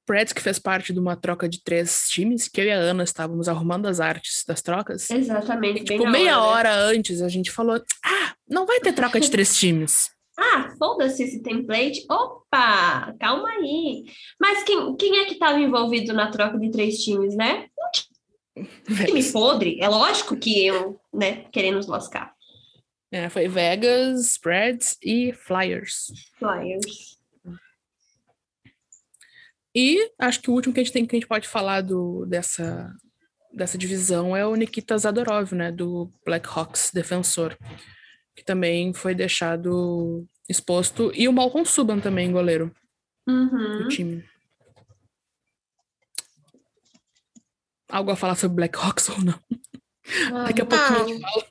[0.06, 3.02] Preds, que fez parte de uma troca de três times, que eu e a Ana
[3.02, 5.10] estávamos arrumando as artes das trocas.
[5.10, 5.80] Exatamente.
[5.80, 6.36] E, tipo, meia né?
[6.36, 10.10] hora antes, a gente falou: ah, não vai ter troca de três times.
[10.36, 12.04] Ah, foda-se esse template.
[12.10, 14.02] Opa, calma aí.
[14.40, 17.68] Mas quem, quem é que estava envolvido na troca de três times, né?
[19.06, 19.80] Time podre.
[19.80, 22.32] É lógico que eu, né, querendo nos lascar.
[23.10, 26.06] É, foi Vegas, Preds e Flyers.
[26.38, 27.18] Flyers.
[29.74, 32.24] E acho que o último que a gente tem que a gente pode falar do,
[32.26, 32.92] dessa,
[33.52, 35.72] dessa divisão é o Nikita Zadorov, né?
[35.72, 37.56] Do Blackhawks defensor.
[38.36, 41.10] Que também foi deixado exposto.
[41.14, 42.74] E o Malcolm Subban também, goleiro
[43.26, 43.88] do Uhum.
[43.88, 44.24] time.
[47.94, 49.38] Algo a falar sobre Blackhawks ou não?
[50.44, 51.44] Daqui a pouquinho a gente fala.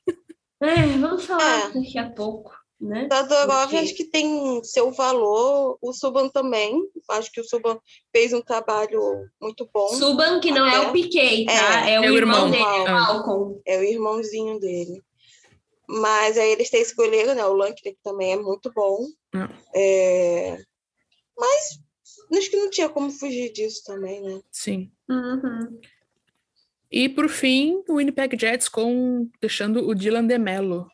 [0.62, 1.72] É, vamos falar É.
[1.72, 3.08] daqui a pouco, né?
[3.08, 6.78] Todorov Porque- acho que tem seu valor, o Suban também.
[7.12, 7.80] Acho que o Suban
[8.16, 9.00] fez um trabalho
[9.42, 9.88] muito bom.
[9.90, 10.88] Suban, que não é Até.
[10.90, 11.90] o Piquet, tá?
[11.90, 12.52] É, o É o irmão, irmão.
[12.52, 12.92] dele, é o Ah.
[13.14, 13.62] Malcolm.
[13.66, 15.02] É o irmãozinho dele.
[15.88, 17.46] Mas aí eles têm esse goleiro, né?
[17.46, 19.06] O Lankler, que também é muito bom.
[19.34, 19.50] Ah.
[19.76, 20.58] É,
[21.38, 21.80] Mas
[22.38, 24.40] acho que não tinha como fugir disso também, né?
[24.52, 24.92] Sim.
[25.10, 25.80] Uhum.
[26.96, 30.88] E por fim, o Winnipeg Jets com deixando o Dylan DeMello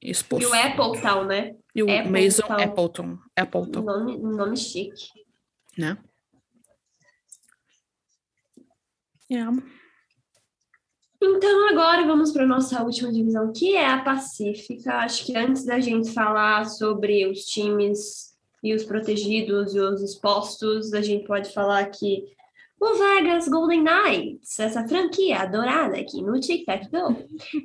[0.00, 0.48] E exposto.
[0.48, 1.54] o Appletown, né?
[1.74, 2.10] E o Appleton.
[2.10, 3.18] Mason Appleton.
[3.36, 5.08] Appleton, Nome, nome chique.
[5.76, 5.98] né?
[9.30, 9.52] Yeah.
[11.22, 14.94] Então, agora vamos para nossa última divisão, que é a Pacífica.
[14.96, 18.32] Acho que antes da gente falar sobre os times
[18.62, 22.24] e os protegidos e os expostos, a gente pode falar que
[22.82, 27.16] o Vegas Golden Knights, essa franquia adorada aqui no Tic Tac Go,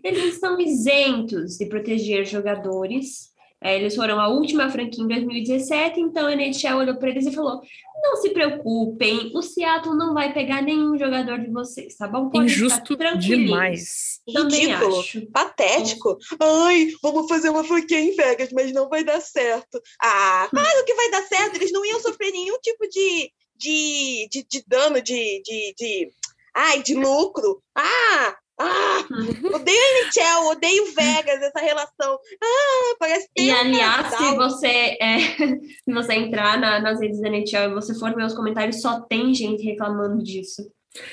[0.04, 3.36] eles estão isentos de proteger jogadores.
[3.60, 7.32] É, eles foram a última franquia em 2017, então a NHL olhou para eles e
[7.32, 7.60] falou:
[8.04, 12.30] não se preocupem, o Seattle não vai pegar nenhum jogador de vocês, tá bom?
[12.30, 14.22] Ficar Injusto tranquilinhos." demais.
[14.32, 15.00] Também Ridículo.
[15.00, 15.26] acho.
[15.32, 16.18] Patético.
[16.40, 19.82] Ai, vamos fazer uma franquia em Vegas, mas não vai dar certo.
[20.00, 21.56] Ah, claro que vai dar certo.
[21.56, 26.10] Eles não iam sofrer nenhum tipo de, de, de, de dano, de, de, de.
[26.56, 27.62] Ai, de lucro.
[27.76, 28.36] Ah!
[28.60, 29.06] Ah!
[29.54, 32.18] Odeio a NHL, odeio Vegas, essa relação.
[32.44, 35.20] Ah, parece E ter um aliás, se você, é,
[35.86, 39.02] se você entrar na- nas redes da NHL e você for ver os comentários, só
[39.02, 40.64] tem gente reclamando disso.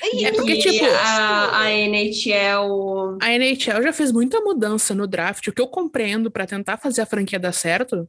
[0.01, 3.17] Ai, É porque, Que tipo, a, a NHL.
[3.21, 7.01] A NHL já fez muita mudança no draft, o que eu compreendo para tentar fazer
[7.01, 8.07] a franquia dar certo.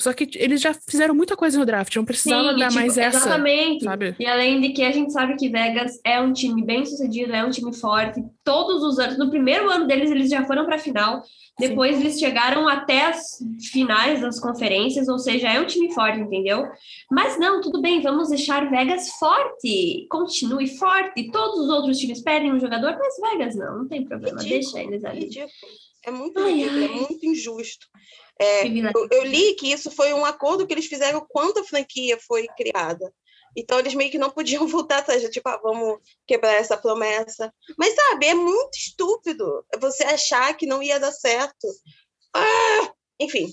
[0.00, 2.98] Só que eles já fizeram muita coisa no draft, não precisava Sim, dar tipo, mais
[2.98, 3.84] essa, Exatamente.
[3.84, 4.16] sabe?
[4.18, 7.44] E além de que a gente sabe que Vegas é um time bem sucedido, é
[7.44, 8.22] um time forte.
[8.42, 11.22] Todos os anos, no primeiro ano deles, eles já foram para a final.
[11.58, 13.38] Depois eles chegaram até as
[13.70, 16.66] finais das conferências, ou seja, é um time forte, entendeu?
[17.10, 20.06] Mas não, tudo bem, vamos deixar Vegas forte.
[20.10, 21.30] Continue forte.
[21.30, 24.40] Todos os outros times perdem um jogador, mas Vegas não, não tem problema.
[24.40, 25.20] Ridículo, Deixa eles ali.
[25.20, 25.50] Ridículo.
[26.06, 26.94] É muito Ai, ridículo, é ai.
[26.94, 27.86] muito injusto.
[28.40, 32.18] É, eu, eu li que isso foi um acordo que eles fizeram quando a franquia
[32.26, 33.12] foi criada.
[33.54, 37.52] Então eles meio que não podiam voltar atrás, tipo, ah, vamos quebrar essa promessa.
[37.76, 41.68] Mas sabe, é muito estúpido você achar que não ia dar certo.
[42.34, 43.46] Ah, enfim,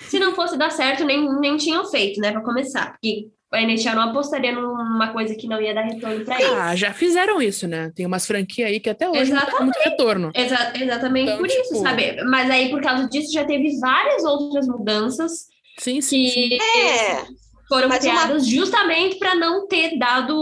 [0.00, 2.92] Se não fosse dar certo, nem, nem tinham feito, né, para começar.
[2.92, 6.52] Porque a NHL não apostaria numa coisa que não ia dar retorno para eles.
[6.52, 7.90] Ah, já fizeram isso, né?
[7.94, 10.30] Tem umas franquias aí que até hoje não dá muito retorno.
[10.34, 12.22] Exa- exatamente Então, por isso, tipo- sabe?
[12.24, 15.46] Mas aí, por causa disso, já teve várias outras mudanças
[15.78, 16.48] Sim, sim, sim.
[16.50, 17.24] que é.
[17.68, 20.34] foram mas uma- criadas justamente para não ter dado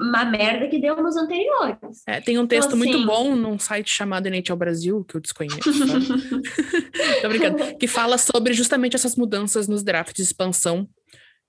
[0.00, 1.76] uma merda que deu nos anteriores.
[2.06, 5.72] É, tem um texto muito assim- bom num site chamado NHL Brasil, que eu desconheço.
[5.72, 6.06] sabe?
[7.22, 7.76] Tô brincando.
[7.76, 10.86] Que fala sobre justamente essas mudanças nos drafts de expansão.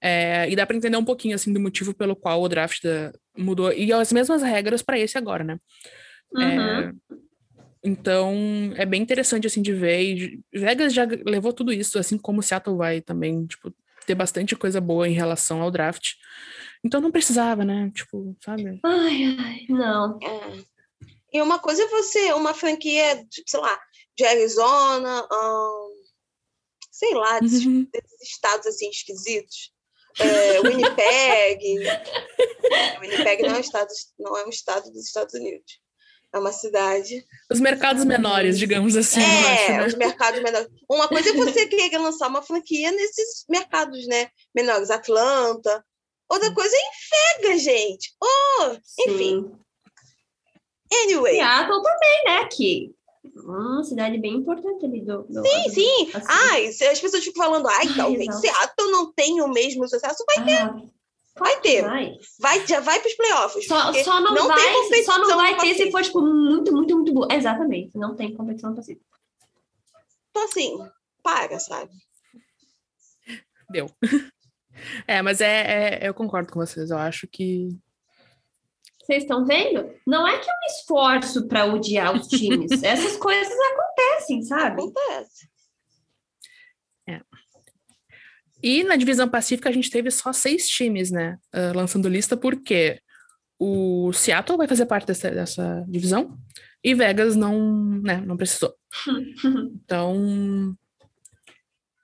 [0.05, 3.13] É, e dá pra entender um pouquinho assim do motivo pelo qual o draft da-
[3.37, 3.71] mudou.
[3.71, 5.57] E as mesmas regras para esse agora, né?
[6.33, 6.43] Uhum.
[6.43, 6.91] É,
[7.83, 8.33] então,
[8.75, 10.01] é bem interessante, assim, de ver.
[10.01, 13.73] E Vegas já levou tudo isso, assim como Seattle vai também, tipo,
[14.05, 16.13] ter bastante coisa boa em relação ao draft.
[16.83, 17.91] Então, não precisava, né?
[17.93, 18.79] Tipo, sabe?
[18.83, 20.19] Ai, ai, não.
[20.21, 20.63] É.
[21.33, 23.79] E uma coisa é você, uma franquia, sei lá,
[24.17, 25.89] de Arizona, ahn,
[26.91, 27.87] sei lá, desses, Uhum.
[27.91, 29.72] desses estados assim esquisitos.
[30.20, 31.80] É, Winnipeg.
[33.01, 33.88] Winnipeg não é, um estado,
[34.20, 35.82] não é um estado dos Estados Unidos.
[36.34, 37.24] É uma cidade.
[37.51, 39.86] Os mercados menores, digamos assim, é, acho, né?
[39.86, 40.68] os mercados menores.
[40.89, 45.86] Uma coisa é você querer lançar uma franquia nesses mercados né, menores, Atlanta.
[46.28, 48.14] Outra coisa é em Vegas, gente.
[48.20, 49.59] Oh, enfim, Sim.
[50.91, 51.36] anyway.
[51.36, 52.47] Seattle também, né?
[52.51, 52.95] Que
[53.36, 55.24] uma cidade bem importante ali do.
[55.24, 56.11] do Sim, sim.
[56.13, 56.28] assim.
[56.28, 58.39] Ai, se as pessoas ficam falando, ai, talvez exato.
[58.41, 60.76] Seattle não tenha o mesmo sucesso, vai ter, Ah,
[61.38, 61.82] vai ter.
[61.84, 62.11] vai.
[62.39, 63.67] Vai, já vai para os playoffs.
[63.67, 66.95] Só, só não, não tem vai, só não vai ter se for, tipo, muito, muito,
[66.95, 67.28] muito boa.
[67.32, 69.05] Exatamente, não tem competição no Pacífico.
[70.32, 70.78] Então, assim,
[71.24, 71.91] para, sabe?
[73.69, 73.89] Deu.
[75.07, 76.89] É, mas é, é- eu concordo com vocês.
[76.89, 77.69] Eu acho que.
[79.03, 79.89] Vocês estão vendo?
[80.07, 82.71] Não é que é um esforço para odiar os times.
[82.81, 84.81] Essas coisas acontecem, sabe?
[84.81, 85.53] Acontece.
[88.63, 91.37] E na divisão pacífica a gente teve só seis times, né?
[91.51, 93.01] ah, lançando lista, porque
[93.59, 96.37] o Seattle vai fazer parte dessa, dessa divisão
[96.81, 97.59] e Vegas não,
[98.01, 98.73] né, não precisou.
[99.83, 100.77] Então,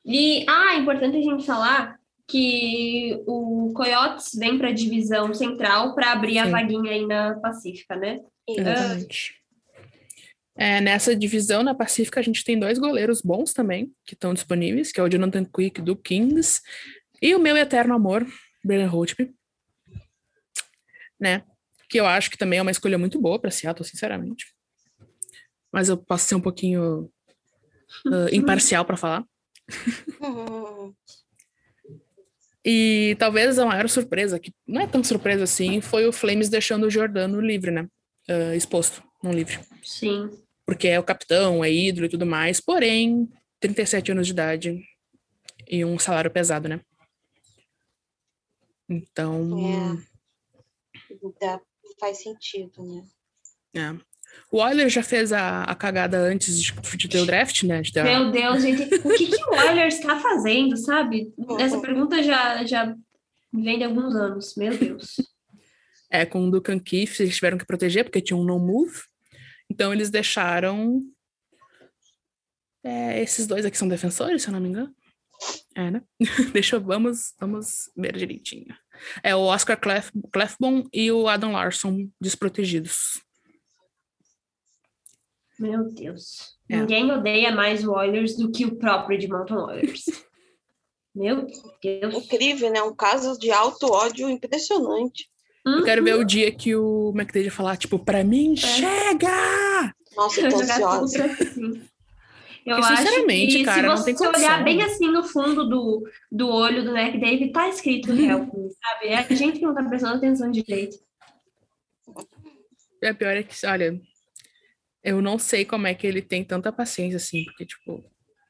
[0.06, 1.99] E, ah, é importante a gente falar
[2.30, 6.52] que o Coyotes vem para a divisão central para abrir a Sim.
[6.52, 8.20] vaguinha aí na Pacífica, né?
[8.48, 9.40] exatamente.
[10.56, 14.92] É, nessa divisão, na Pacífica, a gente tem dois goleiros bons também, que estão disponíveis,
[14.92, 16.62] que é o Jonathan Quick do Kings
[17.22, 18.28] e o meu eterno amor,
[18.64, 19.34] Brennan Holtby,
[21.20, 21.44] né?
[21.90, 24.54] Que eu acho que também é uma escolha muito boa para Seattle, sinceramente.
[25.72, 27.10] Mas eu posso ser um pouquinho
[28.06, 29.24] ah, imparcial para falar.
[32.66, 36.86] E talvez a maior surpresa, que não é tão surpresa assim, foi o Flames deixando
[36.86, 37.88] o Jordano livre, né?
[38.30, 39.60] Uh, exposto, não livre.
[39.82, 40.30] Sim.
[40.66, 43.30] Porque é o capitão, é ídolo e tudo mais, porém,
[43.60, 44.84] 37 anos de idade
[45.68, 46.82] e um salário pesado, né?
[48.90, 49.58] Então.
[49.60, 50.10] É.
[51.40, 51.62] Dá,
[52.00, 53.08] faz sentido, né?
[53.76, 54.09] É.
[54.52, 57.82] O Oilers já fez a, a cagada antes de, de ter o draft, né?
[57.82, 58.32] De ter Meu.
[58.32, 61.32] Deus, gente, o que, que o Oilers está fazendo, sabe?
[61.60, 62.96] Essa pergunta já, já
[63.54, 65.18] vem de alguns anos, meu Deus.
[66.10, 69.00] É, com o Ducan Keith, eles tiveram que proteger, porque tinha um no-move.
[69.70, 71.04] Então, eles deixaram...
[72.84, 74.92] É, esses dois aqui são defensores, se eu não me engano.
[75.76, 76.02] É, né?
[76.52, 76.82] Deixa eu...
[76.82, 78.76] Vamos, vamos ver direitinho.
[79.22, 83.22] É o Oscar Clef, Clefbon e o Adam Larson desprotegidos.
[85.60, 86.58] Meu Deus.
[86.70, 86.78] É.
[86.78, 90.06] Ninguém odeia mais o Oilers do que o próprio Edmonton Oilers.
[91.14, 91.48] Meu
[91.82, 92.16] Deus.
[92.16, 92.82] Incrível, né?
[92.82, 95.30] Um caso de alto ódio impressionante.
[95.66, 98.56] Eu quero ver o dia que o McDavid falar, tipo, pra mim, é.
[98.56, 99.94] chega!
[100.16, 101.26] Nossa, eu tô ansiosa.
[102.66, 106.84] Eu Porque, sinceramente, que, cara, se você olhar bem assim no fundo do, do olho
[106.84, 109.08] do McDavid, tá escrito help sabe?
[109.08, 110.98] É a gente que não tá prestando atenção direito.
[113.02, 114.00] É pior é que, olha,
[115.04, 118.04] eu não sei como é que ele tem tanta paciência assim, porque, tipo,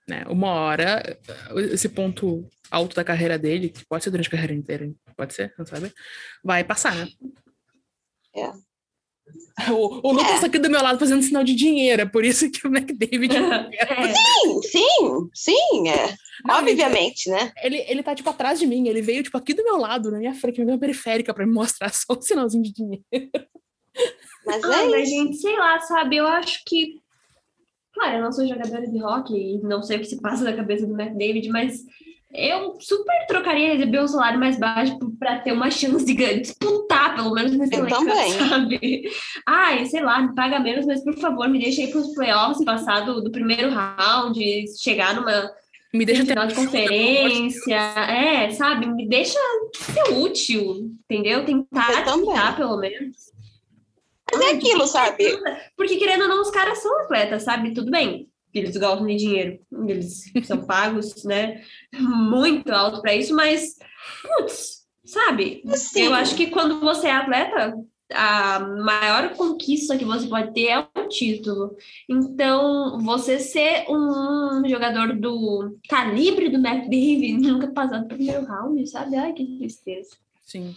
[0.07, 1.19] né, uma hora,
[1.71, 5.53] esse ponto alto da carreira dele, que pode ser durante a carreira inteira, pode ser,
[5.57, 5.93] não sabe?
[6.43, 7.07] Vai passar, né?
[8.35, 8.51] É.
[9.71, 10.39] O, o Lucas é.
[10.41, 13.35] tá aqui do meu lado fazendo sinal de dinheiro, é por isso que o McDavid.
[13.35, 14.13] É.
[14.13, 16.15] Sim, sim, sim, é.
[16.45, 17.51] Não, Obviamente, né?
[17.61, 20.17] Ele, ele tá, tipo, atrás de mim, ele veio, tipo, aqui do meu lado, na
[20.17, 23.03] minha frente, na minha periférica, pra me mostrar só um sinalzinho de dinheiro.
[24.49, 26.17] Mas ah, é mas, gente, sei lá, sabe?
[26.17, 26.99] Eu acho que.
[27.93, 30.53] Claro, eu não sou jogadora de hockey e não sei o que se passa na
[30.53, 31.83] cabeça do McDavid, mas
[32.31, 37.33] eu super trocaria receber um salário mais baixo para ter uma chance de disputar, pelo
[37.33, 38.31] menos nesse eu também.
[38.37, 39.09] sabe?
[39.47, 42.63] Ai, sei lá, me paga menos, mas por favor, me deixa ir para os playoffs
[42.63, 44.39] passar do, do, primeiro round,
[44.79, 45.51] chegar numa
[45.91, 48.85] me deixa final de conferência, é, sabe?
[48.85, 49.39] Me deixa
[49.73, 51.43] ser útil, entendeu?
[51.43, 53.31] Tentar, tentar pelo menos.
[54.31, 55.39] Mas é aquilo, sabe?
[55.75, 57.73] Porque querendo ou não, os caras são atletas, sabe?
[57.73, 58.29] Tudo bem.
[58.53, 61.61] Eles gostam de dinheiro, eles são pagos, né?
[61.93, 63.75] Muito alto para isso, mas,
[64.23, 65.61] putz, sabe?
[65.75, 66.05] Sim.
[66.05, 67.75] Eu acho que quando você é atleta,
[68.11, 71.75] a maior conquista que você pode ter é um título.
[72.09, 79.15] Então, você ser um jogador do calibre do McDavid, nunca passar do primeiro round, sabe?
[79.15, 80.17] Ai, que tristeza.
[80.45, 80.75] Sim.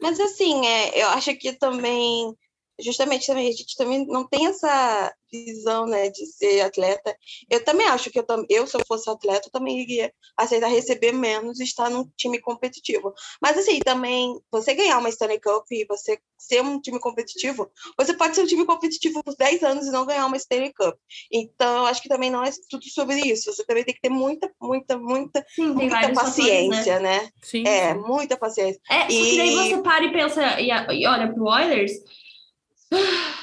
[0.00, 2.34] Mas assim, é, eu acho que também
[2.80, 7.16] justamente também a gente também não tem essa visão, né, de ser atleta.
[7.48, 11.12] Eu também acho que eu, eu se eu fosse atleta, eu também iria aceitar receber
[11.12, 13.14] menos e estar num time competitivo.
[13.40, 18.14] Mas assim, também você ganhar uma Stanley Cup e você ser um time competitivo, você
[18.14, 20.96] pode ser um time competitivo por 10 anos e não ganhar uma Stanley Cup.
[21.30, 23.52] Então, eu acho que também não é tudo sobre isso.
[23.52, 27.20] Você também tem que ter muita, muita, muita, Sim, muita paciência, fatores, né?
[27.20, 27.30] né?
[27.42, 27.66] Sim.
[27.66, 28.80] É, muita paciência.
[28.90, 29.36] É, e...
[29.36, 31.92] daí você para e pensa, e, e olha pro Oilers,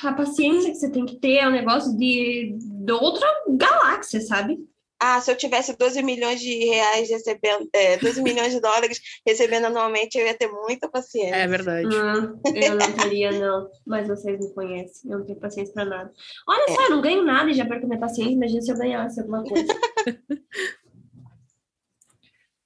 [0.04, 4.58] a paciência que você tem que ter é um negócio de, de outra galáxia, sabe?
[5.00, 9.66] Ah, se eu tivesse 12 milhões de reais recebendo, é, 12 milhões de dólares recebendo
[9.66, 11.36] anualmente, eu ia ter muita paciência.
[11.36, 11.88] É verdade.
[11.88, 13.70] Hum, eu não teria, não.
[13.86, 16.12] Mas vocês me conhecem, eu não tenho paciência para nada.
[16.48, 16.74] Olha é.
[16.74, 18.34] só, eu não ganho nada e já perco minha paciência.
[18.34, 19.68] Imagina se eu ganhasse alguma coisa.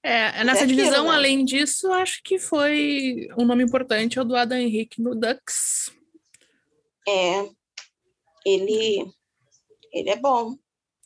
[0.04, 1.12] É, nessa é divisão, né?
[1.12, 5.92] além disso, acho que foi um nome importante é o do Adam Henrique no Ducks.
[7.08, 7.50] É,
[8.46, 9.12] ele,
[9.92, 10.56] ele é bom.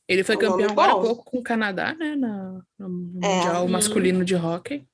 [0.07, 2.15] Ele foi é um campeão agora há pouco com o Canadá, né?
[2.15, 2.87] Na, no
[3.23, 4.87] é, Mundial Masculino de Hockey.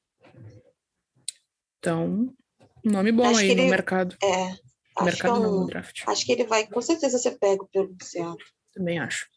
[1.79, 2.33] Então,
[2.83, 4.15] nome bom acho aí no ele, mercado.
[4.23, 4.51] É.
[4.97, 6.03] No mercado é um, no draft.
[6.07, 8.37] Acho que ele vai com certeza ser pego pelo Luciano.
[8.73, 9.27] Também acho.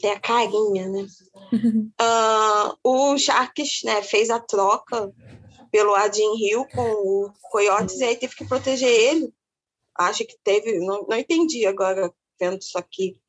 [0.00, 1.06] Tem a carinha, né?
[1.52, 5.12] uh, o Sharks né, fez a troca
[5.70, 9.32] pelo Adin Hill com o Coyotes e aí teve que proteger ele
[9.96, 13.20] acha que teve, não, não entendi agora vendo isso aqui.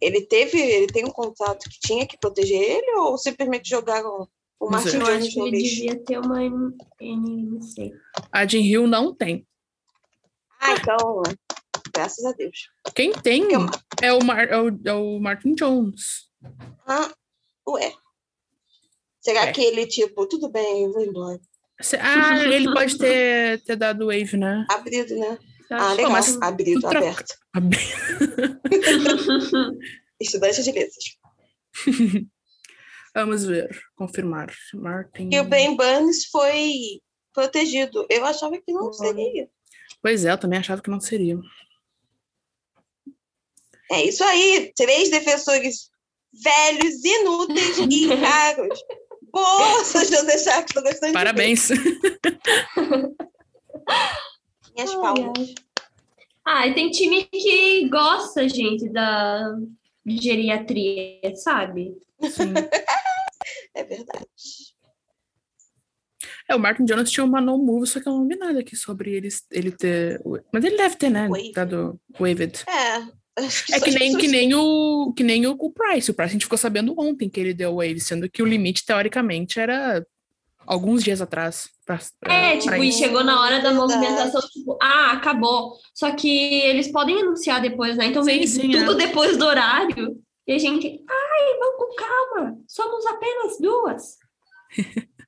[0.00, 4.26] Ele teve, ele tem um contrato que tinha que proteger ele ou simplesmente jogaram
[4.58, 5.82] o Martin Jones no lixo?
[5.82, 6.42] Ele devia ter uma
[7.00, 7.92] NMC.
[8.32, 9.46] A Jim Hill não tem.
[10.60, 11.22] Ah, então,
[11.94, 12.70] graças a Deus.
[12.94, 13.48] Quem tem
[14.02, 16.30] é, o Mar, é, o, é o Martin Jones.
[16.86, 17.10] Ah,
[17.68, 17.94] ué.
[19.20, 19.52] Será é.
[19.52, 21.40] que ele, tipo, tudo bem, eu vou embora?
[21.98, 24.66] Ah, ele pode ter, ter dado wave, né?
[24.70, 25.38] Abrido, né?
[25.70, 26.10] Ah, legal.
[26.10, 26.98] Mas abrido, troca...
[26.98, 27.34] aberto.
[30.20, 31.04] Estudante de letras.
[33.14, 34.52] Vamos ver, confirmar.
[34.74, 35.30] Martin.
[35.32, 37.00] E o Ben Burns foi
[37.32, 38.06] protegido.
[38.08, 39.48] Eu achava que não seria.
[40.02, 41.38] Pois é, eu também achava que não seria.
[43.90, 44.72] É isso aí.
[44.76, 45.90] Três defensores
[46.32, 48.80] velhos, inúteis e raros.
[49.32, 51.68] Boa, José Shark, tô gostando Parabéns.
[54.80, 55.54] Minhas Ai, palmas.
[56.46, 59.56] Ah, e tem time que gosta, gente, da
[60.06, 61.94] geriatria, sabe?
[62.22, 62.54] Sim.
[63.72, 64.26] É verdade.
[66.48, 68.74] É, o Martin Jones tinha uma no move, só que eu não vi nada aqui
[68.74, 70.20] sobre ele, ele ter.
[70.52, 71.28] Mas ele deve ter, né?
[71.28, 71.52] Waived.
[71.52, 72.64] Dado waived.
[72.68, 73.42] É.
[73.42, 76.10] acho É que as nem, que nem, o, que nem o, o Price.
[76.10, 78.84] O Price a gente ficou sabendo ontem que ele deu wave, sendo que o limite,
[78.84, 80.04] teoricamente, era
[80.66, 81.68] alguns dias atrás.
[81.84, 85.76] Pra, pra- É, pra tipo, e chegou na hora da movimentação, tipo, ah, acabou.
[85.94, 86.28] Só que
[86.62, 88.06] eles podem anunciar depois, né?
[88.06, 89.06] Então sim, tudo é.
[89.06, 90.16] depois do horário.
[90.46, 92.58] E a gente, ai, vamos com calma.
[92.66, 94.16] Somos apenas duas.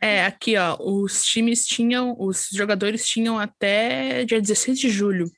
[0.00, 5.30] É, aqui, ó, os times tinham, os jogadores tinham até dia 16 de julho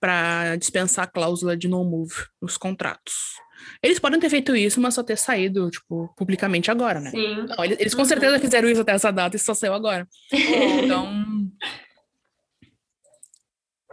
[0.00, 3.34] para dispensar a cláusula de no move nos contratos.
[3.82, 7.10] Eles podem ter feito isso, mas só ter saído, tipo, publicamente agora, né?
[7.10, 7.46] Sim.
[7.46, 8.08] Não, eles, eles com Uhum.
[8.08, 10.06] certeza fizeram isso até essa data e só saiu agora.
[10.32, 10.84] É.
[10.84, 11.06] Então,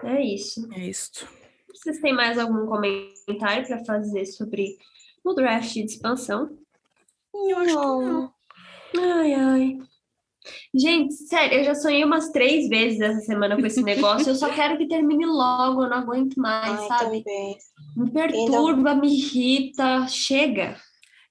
[0.03, 0.68] É isso.
[0.74, 1.28] é isso.
[1.74, 4.78] Vocês têm mais algum comentário para fazer sobre
[5.24, 6.57] o draft de expansão?
[7.34, 8.34] Eu acho que não.
[8.99, 9.78] Ai, ai.
[10.78, 14.30] Gente, sério, eu já sonhei umas três vezes essa semana com esse negócio.
[14.30, 17.23] Eu só quero que termine logo, eu não aguento mais, Ai, sabe?
[17.23, 17.57] também.
[17.95, 20.07] Me perturba, me irrita.
[20.07, 20.78] Chega.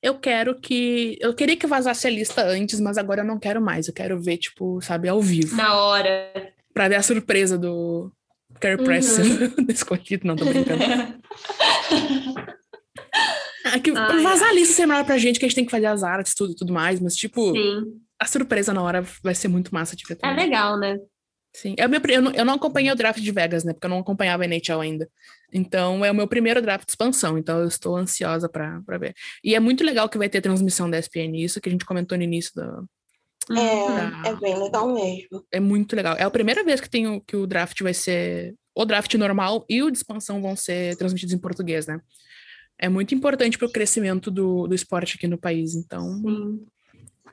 [0.02, 1.16] Eu quero que.
[1.20, 3.86] Eu queria que vazasse a lista antes, mas agora eu não quero mais.
[3.86, 5.56] Eu quero ver, tipo, sabe, ao vivo.
[5.56, 6.52] Na hora.
[6.74, 8.12] Pra ver a surpresa do
[8.60, 9.02] Carey Uhum.
[9.02, 10.26] Sendo escolhido.
[10.26, 10.82] Não, tô brincando.
[13.64, 15.86] É que Ai, vazar a lista melhor pra gente, que a gente tem que fazer
[15.86, 18.00] as artes, tudo e tudo mais, mas, tipo, Sim.
[18.18, 20.44] A surpresa na hora vai ser muito massa de ver É também.
[20.46, 20.98] legal, né?
[21.54, 21.74] Sim.
[21.78, 23.72] É o meu, eu, não, eu não acompanhei o draft de Vegas, né?
[23.72, 25.08] Porque eu não acompanhava a NHL ainda.
[25.50, 27.38] Então, é o meu primeiro draft de expansão.
[27.38, 29.14] Então, eu estou ansiosa pra ver.
[29.42, 32.18] E é muito legal que vai ter transmissão da ESPN, isso que a gente comentou
[32.18, 32.52] no início.
[32.54, 32.82] Da...
[33.48, 33.56] Uhum.
[33.56, 35.46] É, é bem legal mesmo.
[35.50, 36.14] É muito legal.
[36.16, 38.54] É a primeira vez que, tem o, que o draft vai ser.
[38.74, 41.98] O draft normal e o de expansão vão ser transmitidos em português, né?
[42.78, 45.74] É muito importante para o crescimento do, do esporte aqui no país.
[45.74, 46.66] Então, Sim,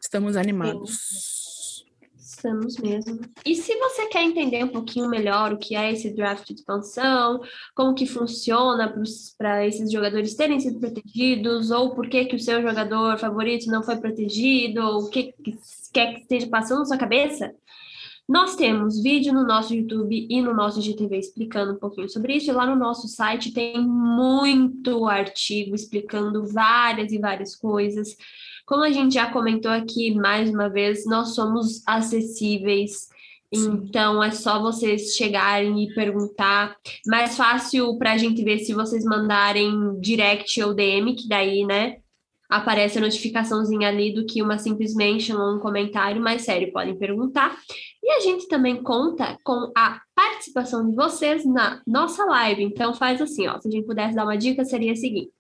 [0.04, 1.86] estamos animados.
[2.18, 3.22] estamos mesmo.
[3.46, 7.40] E se você quer entender um pouquinho melhor o que é esse draft de expansão,
[7.74, 8.94] como que funciona
[9.38, 13.82] para esses jogadores terem sido protegidos, ou por que, que o seu jogador favorito não
[13.82, 15.58] foi protegido, ou o que, que
[15.94, 17.54] quer que esteja passando na sua cabeça,
[18.28, 22.50] nós temos vídeo no nosso YouTube e no nosso GTV explicando um pouquinho sobre isso,
[22.50, 28.16] e lá no nosso site tem muito artigo explicando várias e várias coisas.
[28.66, 33.08] Como a gente já comentou aqui mais uma vez, nós somos acessíveis.
[33.54, 33.82] Sim.
[33.84, 36.76] Então é só vocês chegarem e perguntar.
[37.06, 41.98] Mais fácil para a gente ver se vocês mandarem direct ou DM, que daí, né,
[42.50, 46.98] aparece a notificaçãozinha ali do que uma simples mention ou um comentário, mas sério, podem
[46.98, 47.56] perguntar.
[48.02, 52.64] E a gente também conta com a participação de vocês na nossa live.
[52.64, 55.32] Então faz assim, ó, se a gente pudesse dar uma dica, seria a seguinte.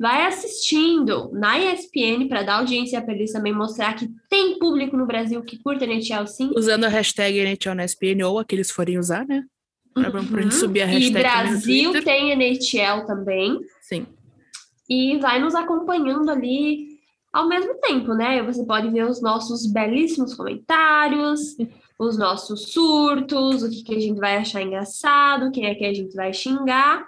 [0.00, 5.06] Vai assistindo na ESPN para dar audiência para eles também mostrar que tem público no
[5.06, 6.50] Brasil que curte NHL sim.
[6.56, 9.44] Usando a hashtag NHL na ESPN ou a que eles forem usar, né?
[9.94, 10.50] Pra, pra gente Uhum.
[10.50, 13.60] subir a E hashtag no Brasil tem NHL também.
[13.82, 14.06] Sim.
[14.90, 16.88] e vai nos acompanhando ali
[17.32, 18.42] ao mesmo tempo, né?
[18.42, 21.56] Você pode ver os nossos belíssimos comentários,
[21.98, 25.94] os nossos surtos, o que, que a gente vai achar engraçado, quem é que a
[25.94, 27.06] gente vai xingar.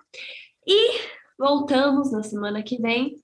[0.66, 0.93] E
[1.39, 3.16] voltamos na semana que vem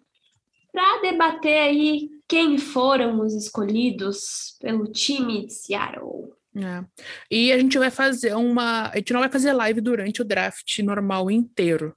[0.72, 6.32] para debater aí quem foram os escolhidos pelo time de Seattle.
[6.56, 6.84] É.
[7.30, 8.88] E a gente vai fazer uma.
[8.90, 11.94] A gente não vai fazer live durante o draft normal inteiro.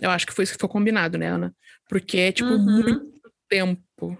[0.00, 1.54] Eu acho que foi isso que foi combinado, né, Ana?
[1.88, 2.64] Porque é, tipo, Uhum.
[2.82, 3.06] muito
[3.48, 4.18] tempo.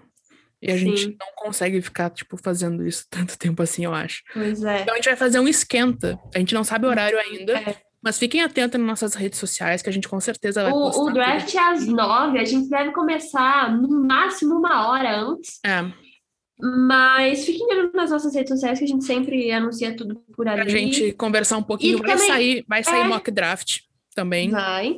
[0.61, 1.17] E a gente Sim.
[1.19, 4.23] não consegue ficar, tipo, fazendo isso tanto tempo assim, eu acho.
[4.33, 4.81] Pois é.
[4.81, 6.19] Então a gente vai fazer um esquenta.
[6.33, 7.81] A gente não sabe o horário ainda, É.
[8.05, 10.99] mas fiquem atentos nas nossas redes sociais, que a gente com certeza vai postar.
[10.99, 11.13] O, o tudo.
[11.15, 15.59] draft é às nove, a gente deve começar no máximo uma hora antes.
[15.65, 15.83] É,
[16.87, 20.61] Mas fiquem olho nas nossas redes sociais que a gente sempre anuncia tudo por ali.
[20.61, 21.97] pra gente conversar um pouquinho.
[21.97, 23.07] E vai também- sair, vai sair é.
[23.07, 23.79] mock draft
[24.13, 24.51] também.
[24.51, 24.97] Vai.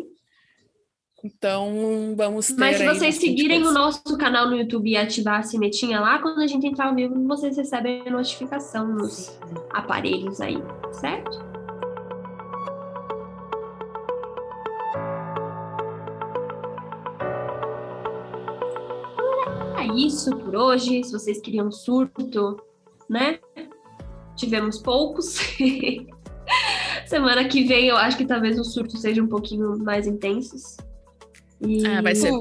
[1.24, 2.60] Então vamos ter.
[2.60, 6.42] Mas se vocês seguirem o nosso canal no YouTube e ativar a sinetinha lá, quando
[6.42, 9.40] a gente entrar ao vivo, vocês recebem a notificação nos
[9.72, 10.58] aparelhos aí,
[10.92, 11.57] certo?
[19.96, 21.04] Isso por hoje.
[21.04, 22.58] Se vocês queriam surto,
[23.10, 23.40] né?
[24.36, 25.38] Tivemos poucos.
[27.08, 30.78] Semana que vem eu acho que talvez os surtos sejam um pouquinho mais intensos.
[31.62, 31.86] E...
[31.88, 32.32] Ah, vai ser.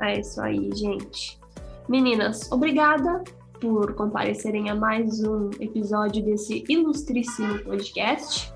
[0.00, 1.40] É isso aí, gente.
[1.88, 3.22] Meninas, obrigada
[3.60, 8.51] por comparecerem a mais um episódio desse ilustríssimo podcast.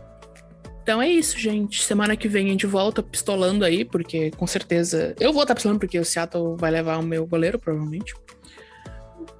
[0.87, 1.83] Então é isso, gente.
[1.83, 5.17] Semana que vem a gente volta pistolando aí, porque com certeza.
[5.19, 8.15] Eu vou estar pistolando porque o Seattle vai levar o meu goleiro, provavelmente.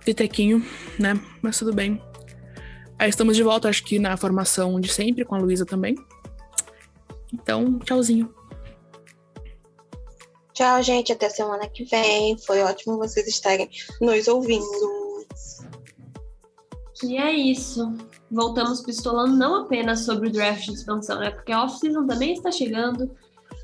[0.05, 0.61] Pitequinho,
[0.99, 1.15] né?
[1.41, 2.03] Mas tudo bem.
[2.99, 5.95] Aí estamos de volta, acho que na formação de sempre, com a Luísa também.
[7.33, 8.35] Então, tchauzinho.
[10.53, 11.13] Tchau, gente.
[11.13, 12.37] Até semana que vem.
[12.39, 13.71] Foi ótimo vocês estarem
[14.01, 15.06] nos ouvindo.
[17.05, 17.93] E é isso.
[18.31, 21.31] Voltamos pistolando não apenas sobre o draft de expansão, né?
[21.31, 23.11] Porque a off-season também está chegando.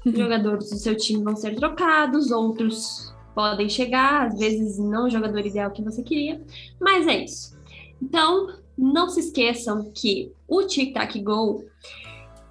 [0.04, 5.10] Os jogadores do seu time vão ser trocados, outros podem chegar, às vezes não o
[5.10, 6.42] jogador ideal que você queria.
[6.80, 7.56] Mas é isso.
[8.00, 11.64] Então, não se esqueçam que o Tic Tac Go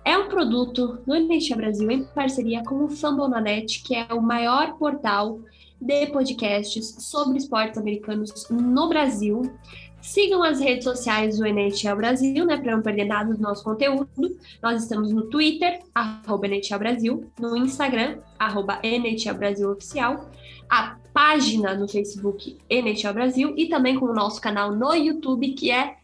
[0.04, 4.78] é um produto do NHL Brasil em parceria com o Fambonanet, que é o maior
[4.78, 5.40] portal
[5.80, 9.42] de podcasts sobre esportes americanos no Brasil.
[10.02, 14.10] Sigam as redes sociais do NHL Brasil, né, para não perder nada do nosso conteúdo.
[14.62, 20.30] Nós estamos no Twitter, arroba NHL Brasil, no Instagram, arroba NHL Brasil Oficial,
[20.70, 25.70] a página no Facebook NHL Brasil e também com o nosso canal no YouTube, que
[25.70, 25.96] é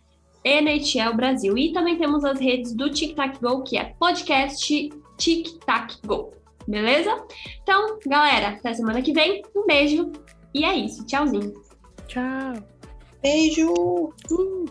[0.43, 1.57] NHL Brasil.
[1.57, 6.33] E também temos as redes do Tic Tac Go, que é podcast Tic Tac Go.
[6.67, 7.25] Beleza?
[7.63, 9.41] Então, galera, até semana que vem.
[9.55, 10.11] Um beijo
[10.53, 11.05] e é isso.
[11.05, 11.53] Tchauzinho.
[12.07, 12.76] Tchau.
[13.21, 14.13] Beijo!
[14.29, 14.65] Uh.